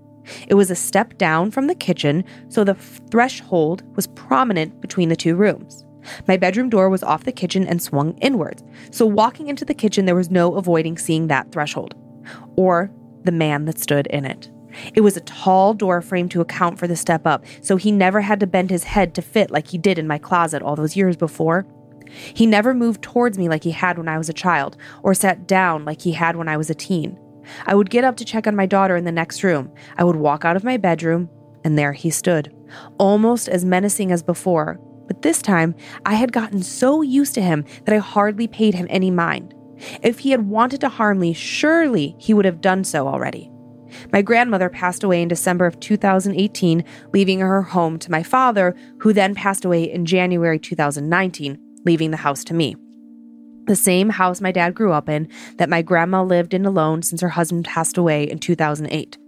[0.46, 2.74] It was a step down from the kitchen, so the
[3.10, 5.84] threshold was prominent between the two rooms.
[6.26, 10.04] My bedroom door was off the kitchen and swung inwards, so walking into the kitchen,
[10.04, 11.94] there was no avoiding seeing that threshold
[12.56, 12.90] or
[13.24, 14.50] the man that stood in it.
[14.94, 18.20] It was a tall door frame to account for the step up, so he never
[18.20, 20.96] had to bend his head to fit like he did in my closet all those
[20.96, 21.66] years before.
[22.10, 25.46] He never moved towards me like he had when I was a child, or sat
[25.46, 27.18] down like he had when I was a teen.
[27.66, 29.72] I would get up to check on my daughter in the next room.
[29.96, 31.28] I would walk out of my bedroom,
[31.64, 32.54] and there he stood,
[32.98, 34.80] almost as menacing as before.
[35.06, 35.74] But this time,
[36.06, 39.54] I had gotten so used to him that I hardly paid him any mind.
[40.02, 43.50] If he had wanted to harm me, surely he would have done so already.
[44.12, 49.12] My grandmother passed away in December of 2018, leaving her home to my father, who
[49.12, 52.76] then passed away in January 2019, leaving the house to me.
[53.66, 55.28] The same house my dad grew up in,
[55.58, 59.18] that my grandma lived in alone since her husband passed away in 2008.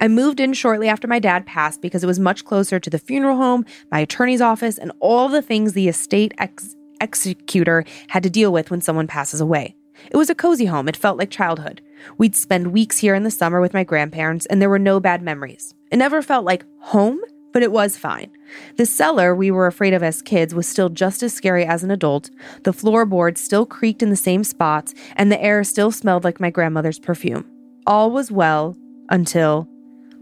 [0.00, 2.98] I moved in shortly after my dad passed because it was much closer to the
[2.98, 8.30] funeral home, my attorney's office, and all the things the estate ex- executor had to
[8.30, 9.74] deal with when someone passes away.
[10.10, 11.82] It was a cozy home, it felt like childhood.
[12.18, 15.22] We'd spend weeks here in the summer with my grandparents, and there were no bad
[15.22, 15.74] memories.
[15.90, 17.20] It never felt like home,
[17.58, 18.30] but it was fine.
[18.76, 21.90] The cellar we were afraid of as kids was still just as scary as an
[21.90, 22.30] adult.
[22.62, 26.50] The floorboards still creaked in the same spots, and the air still smelled like my
[26.50, 27.44] grandmother's perfume.
[27.84, 28.76] All was well
[29.10, 29.68] until,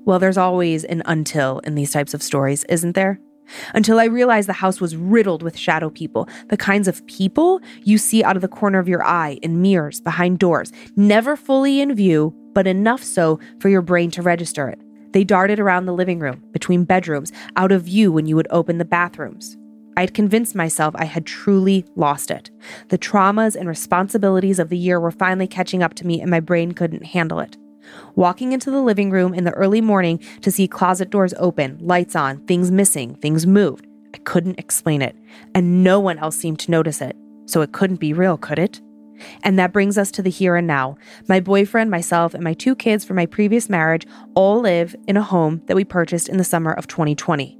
[0.06, 3.20] well, there's always an until in these types of stories, isn't there?
[3.74, 7.98] Until I realized the house was riddled with shadow people, the kinds of people you
[7.98, 11.94] see out of the corner of your eye, in mirrors, behind doors, never fully in
[11.94, 14.80] view, but enough so for your brain to register it.
[15.16, 18.76] They darted around the living room, between bedrooms, out of view when you would open
[18.76, 19.56] the bathrooms.
[19.96, 22.50] I had convinced myself I had truly lost it.
[22.88, 26.40] The traumas and responsibilities of the year were finally catching up to me, and my
[26.40, 27.56] brain couldn't handle it.
[28.14, 32.14] Walking into the living room in the early morning to see closet doors open, lights
[32.14, 35.16] on, things missing, things moved, I couldn't explain it,
[35.54, 37.16] and no one else seemed to notice it.
[37.46, 38.82] So it couldn't be real, could it?
[39.42, 40.96] And that brings us to the here and now.
[41.28, 45.22] My boyfriend, myself, and my two kids from my previous marriage all live in a
[45.22, 47.58] home that we purchased in the summer of 2020.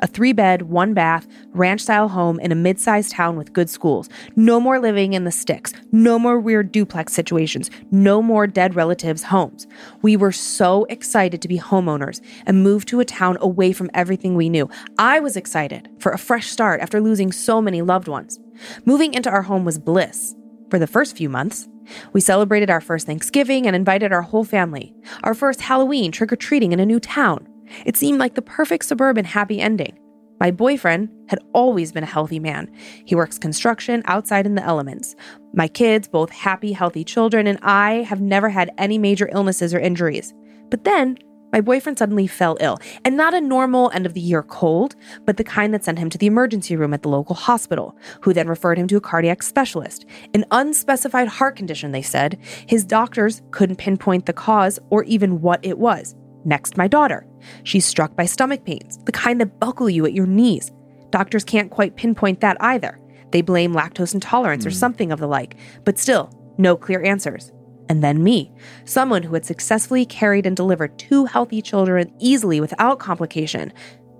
[0.00, 3.70] A three bed, one bath, ranch style home in a mid sized town with good
[3.70, 4.10] schools.
[4.34, 5.72] No more living in the sticks.
[5.90, 7.70] No more weird duplex situations.
[7.90, 9.66] No more dead relatives' homes.
[10.02, 14.34] We were so excited to be homeowners and move to a town away from everything
[14.34, 14.68] we knew.
[14.98, 18.38] I was excited for a fresh start after losing so many loved ones.
[18.84, 20.34] Moving into our home was bliss
[20.70, 21.68] for the first few months.
[22.12, 26.36] We celebrated our first Thanksgiving and invited our whole family, our first Halloween trick or
[26.36, 27.46] treating in a new town.
[27.84, 29.98] It seemed like the perfect suburban happy ending.
[30.38, 32.70] My boyfriend had always been a healthy man.
[33.04, 35.16] He works construction outside in the elements.
[35.54, 39.78] My kids, both happy, healthy children, and I have never had any major illnesses or
[39.78, 40.34] injuries.
[40.70, 41.16] But then,
[41.56, 44.94] my boyfriend suddenly fell ill, and not a normal end of the year cold,
[45.24, 48.34] but the kind that sent him to the emergency room at the local hospital, who
[48.34, 50.04] then referred him to a cardiac specialist.
[50.34, 52.38] An unspecified heart condition, they said.
[52.66, 56.14] His doctors couldn't pinpoint the cause or even what it was.
[56.44, 57.26] Next, my daughter.
[57.62, 60.70] She's struck by stomach pains, the kind that buckle you at your knees.
[61.08, 63.00] Doctors can't quite pinpoint that either.
[63.30, 64.66] They blame lactose intolerance mm.
[64.66, 67.50] or something of the like, but still, no clear answers.
[67.88, 68.52] And then me,
[68.84, 73.72] someone who had successfully carried and delivered two healthy children easily without complication.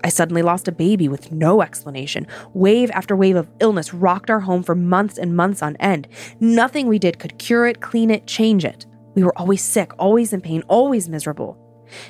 [0.05, 2.29] I suddenly lost a baby with no explanation.
[2.55, 6.07] Wave after wave of illness rocked our home for months and months on end.
[6.39, 8.87] Nothing we did could cure it, clean it, change it.
[9.15, 11.59] We were always sick, always in pain, always miserable.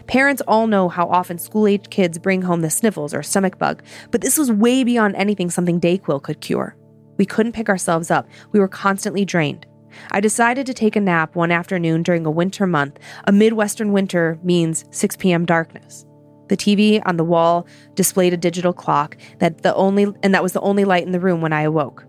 [0.07, 3.83] Parents all know how often school aged kids bring home the sniffles or stomach bug,
[4.11, 6.77] but this was way beyond anything something Dayquil could cure.
[7.19, 9.67] We couldn't pick ourselves up, we were constantly drained.
[10.11, 12.99] I decided to take a nap one afternoon during a winter month.
[13.25, 15.45] A Midwestern winter means 6 p.m.
[15.45, 16.05] darkness.
[16.49, 20.53] The TV on the wall displayed a digital clock that the only and that was
[20.53, 22.05] the only light in the room when I awoke.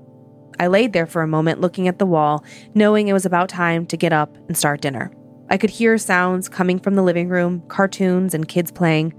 [0.59, 3.85] I laid there for a moment looking at the wall, knowing it was about time
[3.87, 5.11] to get up and start dinner.
[5.49, 9.13] I could hear sounds coming from the living room, cartoons, and kids playing.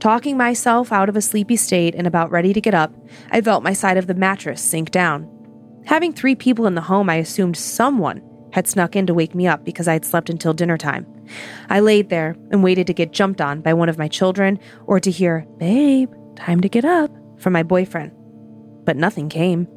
[0.00, 2.92] Talking myself out of a sleepy state and about ready to get up,
[3.30, 5.28] I felt my side of the mattress sink down.
[5.84, 8.22] Having three people in the home, I assumed someone
[8.52, 11.06] had snuck in to wake me up because I had slept until dinner time.
[11.70, 15.00] I laid there and waited to get jumped on by one of my children or
[15.00, 18.12] to hear, Babe, time to get up, from my boyfriend.
[18.84, 19.68] But nothing came.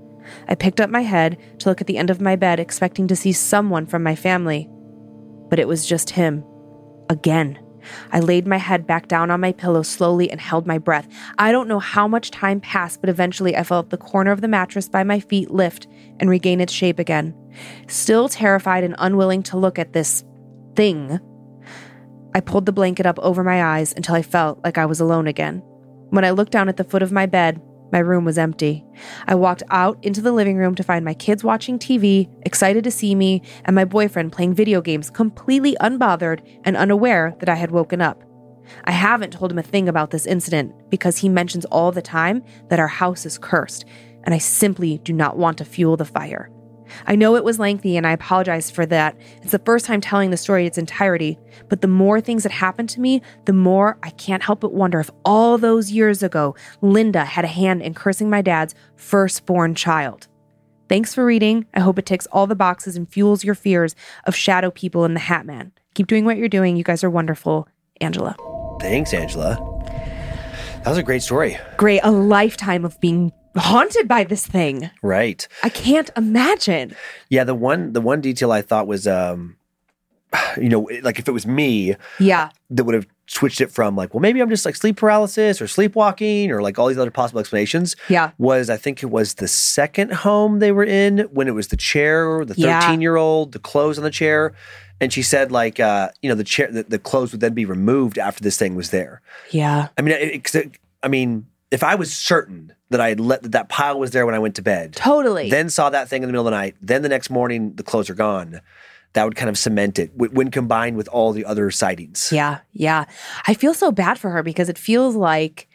[0.47, 3.15] I picked up my head to look at the end of my bed, expecting to
[3.15, 4.69] see someone from my family
[5.49, 6.43] but it was just him.
[7.09, 7.59] Again.
[8.11, 11.07] I laid my head back down on my pillow slowly and held my breath.
[11.37, 14.47] I don't know how much time passed, but eventually I felt the corner of the
[14.47, 15.87] mattress by my feet lift
[16.19, 17.35] and regain its shape again.
[17.87, 20.23] Still terrified and unwilling to look at this
[20.75, 21.19] thing,
[22.35, 25.25] I pulled the blanket up over my eyes until I felt like I was alone
[25.25, 25.59] again.
[26.09, 27.61] When I looked down at the foot of my bed,
[27.93, 28.83] my room was empty.
[29.25, 32.91] I walked out into the living room to find my kids watching TV, excited to
[32.91, 37.71] see me, and my boyfriend playing video games, completely unbothered and unaware that I had
[37.71, 38.21] woken up.
[38.83, 42.43] I haven't told him a thing about this incident because he mentions all the time
[42.67, 43.85] that our house is cursed,
[44.25, 46.51] and I simply do not want to fuel the fire.
[47.07, 49.17] I know it was lengthy and I apologize for that.
[49.41, 51.37] It's the first time telling the story in its entirety,
[51.69, 54.99] but the more things that happened to me, the more I can't help but wonder
[54.99, 60.27] if all those years ago, Linda had a hand in cursing my dad's firstborn child.
[60.87, 61.65] Thanks for reading.
[61.73, 63.95] I hope it ticks all the boxes and fuels your fears
[64.25, 65.71] of shadow people and the Hat Man.
[65.95, 66.77] Keep doing what you're doing.
[66.77, 67.67] You guys are wonderful.
[68.01, 68.35] Angela.
[68.81, 69.55] Thanks, Angela.
[70.83, 71.57] That was a great story.
[71.77, 72.01] Great.
[72.03, 74.89] A lifetime of being haunted by this thing.
[75.01, 75.47] Right.
[75.63, 76.95] I can't imagine.
[77.29, 79.57] Yeah, the one the one detail I thought was um
[80.57, 82.49] you know, like if it was me, Yeah.
[82.69, 85.67] that would have switched it from like, well, maybe I'm just like sleep paralysis or
[85.67, 87.95] sleepwalking or like all these other possible explanations.
[88.09, 88.31] Yeah.
[88.37, 91.77] Was I think it was the second home they were in when it was the
[91.77, 92.81] chair, the Yeah.
[92.81, 94.53] 13 year old, the clothes on the chair.
[95.01, 97.65] And she said, like, uh, you know, the chair, the, the clothes would then be
[97.65, 99.21] removed after this thing was there.
[99.51, 99.89] Yeah.
[99.97, 103.51] I mean, it- it- I mean, if I was certain that I had let that,
[103.53, 105.49] that pile was there when I went to bed, Totally.
[105.49, 107.83] then saw that thing in the middle of the night, then the next morning the
[107.83, 108.61] clothes are gone,
[109.13, 112.29] that would kind of cement it wh- when combined with all the other sightings.
[112.31, 113.05] Yeah, yeah.
[113.47, 115.67] I feel so bad for her because it feels like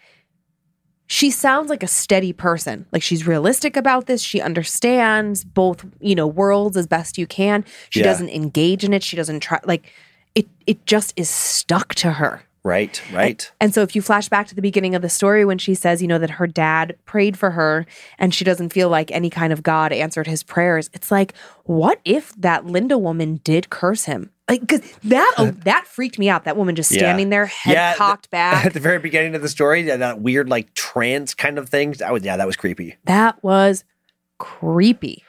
[1.07, 2.87] she sounds like a steady person.
[2.93, 4.23] Like she's realistic about this.
[4.23, 7.65] She understands both, you know, worlds as best you can.
[7.89, 8.05] She Yeah.
[8.05, 9.03] doesn't engage in it.
[9.03, 9.91] She doesn't try like
[10.37, 12.43] it it just is stuck to her.
[12.63, 13.51] Right, right.
[13.59, 16.03] And so if you flash back to the beginning of the story when she says,
[16.03, 17.87] you know, that her dad prayed for her
[18.19, 21.35] and she doesn't feel like any kind of God answered his prayers, it's like,
[21.65, 24.31] what if that Linda woman did curse him?
[24.47, 26.45] Like, cause that oh, that freaked me out.
[26.45, 26.99] That woman just Yeah.
[26.99, 28.67] standing there, head Yeah, cocked back.
[28.67, 31.93] At the very beginning of the story, that, that weird like trance kind of thing.
[31.93, 32.97] That was yeah, that was creepy.
[33.05, 33.85] That was
[34.39, 35.25] creepy.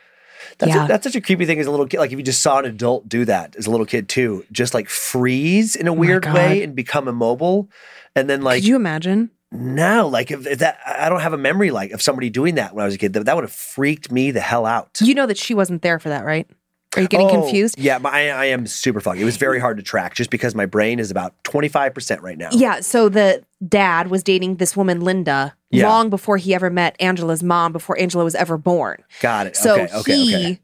[0.57, 0.85] That's, Yeah.
[0.85, 1.99] a, that's such a creepy thing as a little kid.
[1.99, 4.73] Like if you just saw an adult do that as a little kid too, just
[4.73, 6.35] like freeze in a oh weird Oh God.
[6.35, 7.69] way and become immobile,
[8.15, 9.31] and then like Could you imagine?
[9.51, 12.73] no, like if, if that I don't have a memory like of somebody doing that
[12.73, 13.13] when I was a kid.
[13.13, 14.99] That, that would have freaked me the hell out.
[15.01, 16.49] You know that she wasn't there for that, right?
[16.95, 17.79] Are you getting Oh, confused?
[17.79, 19.21] Yeah, but I, I am super foggy.
[19.21, 22.49] It was very hard to track just because my brain is about 25% right now.
[22.51, 22.81] Yeah.
[22.81, 25.87] So the dad was dating this woman, Linda, Yeah.
[25.87, 28.97] long before he ever met Angela's mom, before Angela was ever born.
[29.21, 29.55] Got it.
[29.55, 30.59] So okay, okay, he, okay.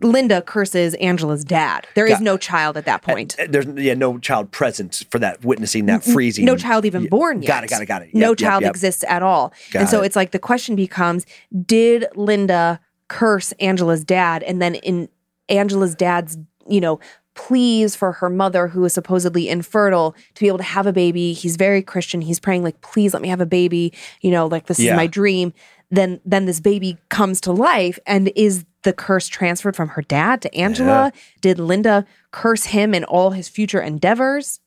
[0.00, 1.86] Linda curses Angela's dad.
[1.94, 3.36] There is Got- no child at that point.
[3.38, 6.46] Uh, There's yeah, no child present for that witnessing that freezing.
[6.46, 7.48] No child even born yet.
[7.48, 8.08] Got it, got it, got it.
[8.12, 8.70] no Yep, yep, child yep.
[8.70, 9.52] exists at all.
[9.70, 10.06] Got and so it.
[10.06, 11.26] it's like the question becomes
[11.64, 14.42] Did Linda curse Angela's dad?
[14.42, 15.08] And then in
[15.50, 16.38] Angela's dad's,
[16.68, 17.00] you know,
[17.34, 21.32] pleas for her mother, who is supposedly infertile, to be able to have a baby,
[21.32, 22.20] he's very Christian.
[22.20, 24.92] He's praying, like, please let me have a baby, you know, like this Yeah.
[24.92, 25.52] is my dream.
[25.90, 30.40] Then then this baby comes to life and is the curse transferred from her dad
[30.42, 31.12] to Angela?
[31.40, 34.60] Did Linda curse him in all his future endeavors?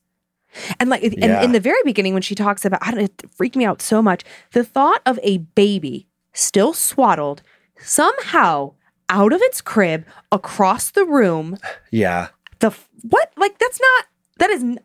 [0.78, 3.56] And like, and in the very beginning, when she talks about, I don't, it freaked
[3.56, 4.22] me out so much.
[4.52, 7.42] The thought of a baby still swaddled
[7.80, 8.74] somehow
[9.08, 11.56] out of its crib across the room.
[11.90, 12.28] Yeah.
[12.60, 13.32] The f- what?
[13.36, 14.04] Like that's not.
[14.38, 14.78] That is n-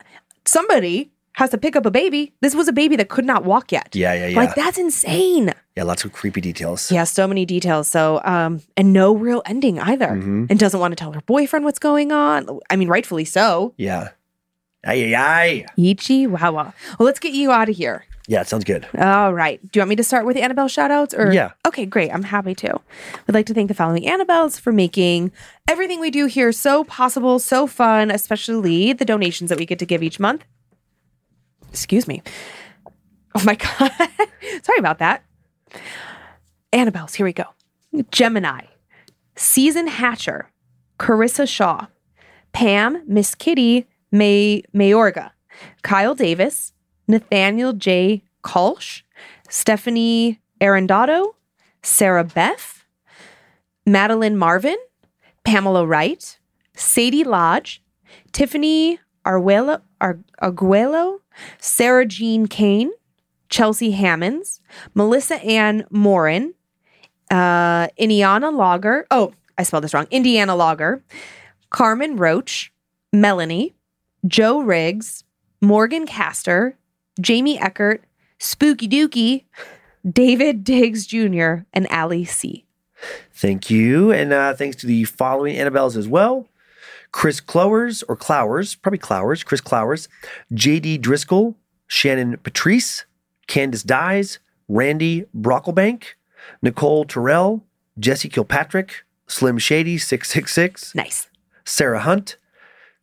[0.44, 2.34] somebody has to pick up a baby.
[2.40, 3.94] This was a baby that could not walk yet.
[3.94, 4.36] Yeah, yeah, yeah.
[4.36, 5.52] Like that's insane.
[5.76, 6.90] Yeah, lots of creepy details.
[6.90, 7.88] Yeah, so many details.
[7.88, 10.08] So, um, and no real ending either.
[10.08, 10.50] Mhm.
[10.50, 12.60] And doesn't want to tell her boyfriend what's going on.
[12.68, 13.72] I mean, rightfully so.
[13.78, 14.08] Yeah.
[14.84, 15.94] Ay, ay, ay.
[15.94, 16.72] Chihuahua.
[16.98, 18.04] Well, let's get you out of here.
[18.30, 18.86] Yeah, it sounds good.
[18.96, 19.60] All right.
[19.72, 21.32] Do you want me to start with Annabelle shout outs or?
[21.32, 21.50] Yeah.
[21.66, 22.14] Okay, great.
[22.14, 22.80] I'm happy to.
[23.26, 25.32] We'd like to thank the following Annabelles for making
[25.68, 29.84] everything we do here so possible, so fun, especially the donations that we get to
[29.84, 30.44] give each month.
[31.70, 32.22] Excuse me.
[33.34, 33.90] Oh my God.
[34.62, 35.24] Sorry about that.
[36.72, 37.46] Annabelle's, here we go.
[38.12, 38.60] Gemini,
[39.34, 40.52] Season Hatcher,
[41.00, 41.88] Carissa Shaw,
[42.52, 45.32] Pam, Miss Kitty, May Mayorga,
[45.82, 46.72] Kyle Davis,
[47.10, 48.22] Nathaniel J.
[48.42, 49.02] Kolsch,
[49.48, 51.34] Stephanie Arendado,
[51.82, 52.84] Sarah Beth,
[53.84, 54.76] Madeline Marvin,
[55.44, 56.38] Pamela Wright,
[56.74, 57.82] Sadie Lodge,
[58.32, 61.20] Tiffany Arguello, Ar- Arguello,
[61.58, 62.92] Sarah Jean Kane,
[63.48, 64.60] Chelsea Hammonds,
[64.94, 66.54] Melissa Ann Morin,
[67.30, 69.06] uh, Indiana Logger.
[69.10, 70.06] Oh, I spelled this wrong.
[70.10, 71.02] Indiana Logger,
[71.70, 72.72] Carmen Roach,
[73.12, 73.74] Melanie,
[74.26, 75.24] Joe Riggs,
[75.60, 76.76] Morgan Castor,
[77.20, 78.04] Jamie Eckert,
[78.38, 79.44] Spooky Dookie,
[80.08, 82.64] David Diggs Jr., and Allie C.
[83.32, 84.12] Thank you.
[84.12, 86.48] And uh, thanks to the following Annabelles as well
[87.12, 90.08] Chris Clowers, or Clowers, probably Clowers, Chris Clowers,
[90.52, 91.56] JD Driscoll,
[91.86, 93.04] Shannon Patrice,
[93.46, 94.38] Candace Dyes,
[94.68, 96.04] Randy Brocklebank,
[96.62, 97.64] Nicole Terrell,
[97.98, 101.28] Jesse Kilpatrick, Slim Shady 666, Nice.
[101.64, 102.36] Sarah Hunt,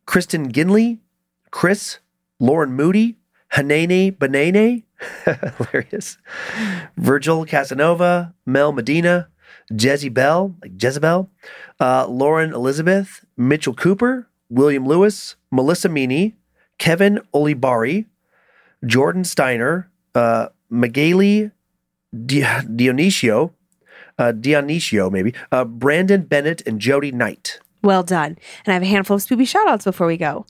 [0.06, 0.98] Kristen Ginley,
[1.50, 1.98] Chris,
[2.38, 3.16] Lauren Moody,
[3.52, 4.84] Hanene Banane,
[5.56, 6.18] hilarious.
[6.96, 9.28] Virgil Casanova, Mel Medina,
[9.70, 11.30] Jezebel, like Jezebel,
[11.80, 16.34] uh, Lauren Elizabeth, Mitchell Cooper, William Lewis, Melissa Meany,
[16.78, 18.06] Kevin Olibari,
[18.86, 21.50] Jordan Steiner, uh, Magali
[22.26, 23.52] Di- Dionisio,
[24.18, 27.60] uh, Dionisio maybe, uh, Brandon Bennett, and Jody Knight.
[27.82, 28.36] Well done.
[28.64, 30.46] And I have a handful of spoopy shout outs before we go.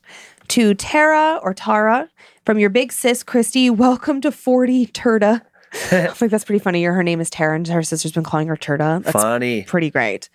[0.49, 2.09] To Tara or Tara
[2.49, 5.43] from your big sis, Christy, welcome to 40 Turda.
[5.93, 6.83] I think that's pretty funny.
[6.83, 9.05] Her name is Tara, and her sister's been calling her Turda.
[9.05, 9.65] That's Funny.
[9.65, 10.31] pretty great.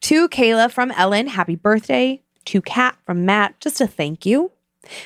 [0.00, 2.20] To Kayla from Ellen, happy birthday.
[2.46, 4.50] To Kat from Matt, just a thank you.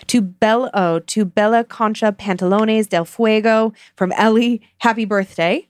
[0.06, 5.68] To Bella, oh, to Bella Concha Pantalones del Fuego from Ellie, happy birthday.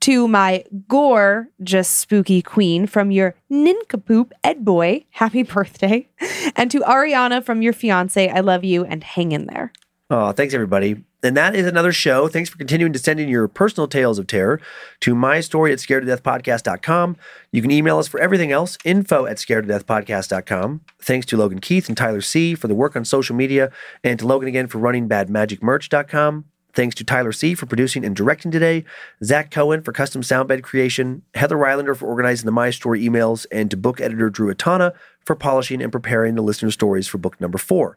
[0.00, 6.08] To my gore, just spooky queen from your nincompoop Ed Boy, happy birthday.
[6.56, 9.70] And to Ariana from your fiance, I love you and hang in there.
[10.08, 11.04] Oh, thanks everybody.
[11.24, 12.28] And that is another show.
[12.28, 14.60] Thanks for continuing to send in your personal tales of terror
[15.00, 17.16] to my story at scared to death podcast.com.
[17.50, 20.82] You can email us for everything else, info at scared to death podcast.com.
[21.02, 23.72] Thanks to Logan Keith and Tyler C for the work on social media,
[24.04, 26.44] and to Logan again for running badmagicmerch.com.
[26.76, 28.84] Thanks to Tyler C for producing and directing today,
[29.24, 33.70] Zach Cohen for custom soundbed creation, Heather Rylander for organizing the My Story emails, and
[33.70, 34.92] to book editor Drew Atana
[35.24, 37.96] for polishing and preparing the listener stories for book number four.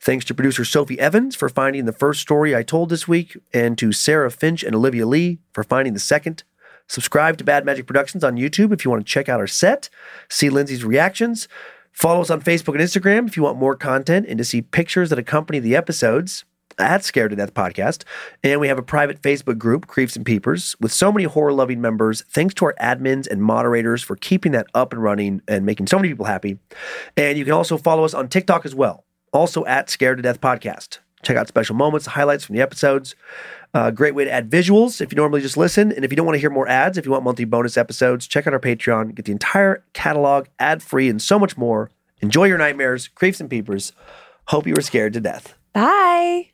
[0.00, 3.76] Thanks to producer Sophie Evans for finding the first story I told this week, and
[3.76, 6.44] to Sarah Finch and Olivia Lee for finding the second.
[6.88, 9.90] Subscribe to Bad Magic Productions on YouTube if you want to check out our set,
[10.30, 11.46] see Lindsay's reactions.
[11.92, 15.10] Follow us on Facebook and Instagram if you want more content and to see pictures
[15.10, 16.46] that accompany the episodes
[16.78, 18.04] at Scared to Death Podcast.
[18.42, 21.80] And we have a private Facebook group, Creeps and Peepers, with so many horror loving
[21.80, 22.22] members.
[22.30, 25.96] Thanks to our admins and moderators for keeping that up and running and making so
[25.96, 26.58] many people happy.
[27.16, 30.40] And you can also follow us on TikTok as well, also at Scared to Death
[30.40, 30.98] Podcast.
[31.22, 33.14] Check out special moments, highlights from the episodes.
[33.72, 35.90] Uh, great way to add visuals if you normally just listen.
[35.90, 38.26] And if you don't want to hear more ads, if you want monthly bonus episodes,
[38.26, 39.14] check out our Patreon.
[39.14, 41.90] Get the entire catalog ad free and so much more.
[42.20, 43.92] Enjoy your nightmares, creeps and peepers.
[44.46, 45.54] Hope you were scared to death.
[45.72, 46.53] Bye.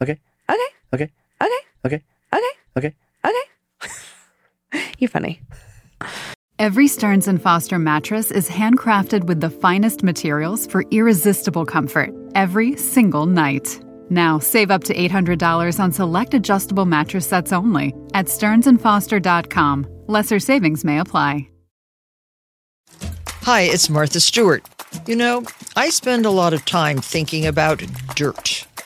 [0.00, 0.18] Okay.
[0.50, 0.68] Okay.
[0.94, 1.10] Okay.
[1.40, 1.60] Okay.
[1.84, 2.02] Okay.
[2.34, 2.50] Okay.
[2.76, 2.94] Okay.
[3.24, 4.82] Okay.
[4.98, 5.40] You're funny.
[6.58, 12.76] Every Stearns and Foster mattress is handcrafted with the finest materials for irresistible comfort every
[12.76, 13.80] single night.
[14.10, 19.86] Now, save up to $800 on select adjustable mattress sets only at stearnsandfoster.com.
[20.06, 21.48] Lesser savings may apply.
[23.42, 24.62] Hi, it's Martha Stewart.
[25.06, 25.44] You know,
[25.76, 27.82] I spend a lot of time thinking about
[28.14, 28.66] dirt.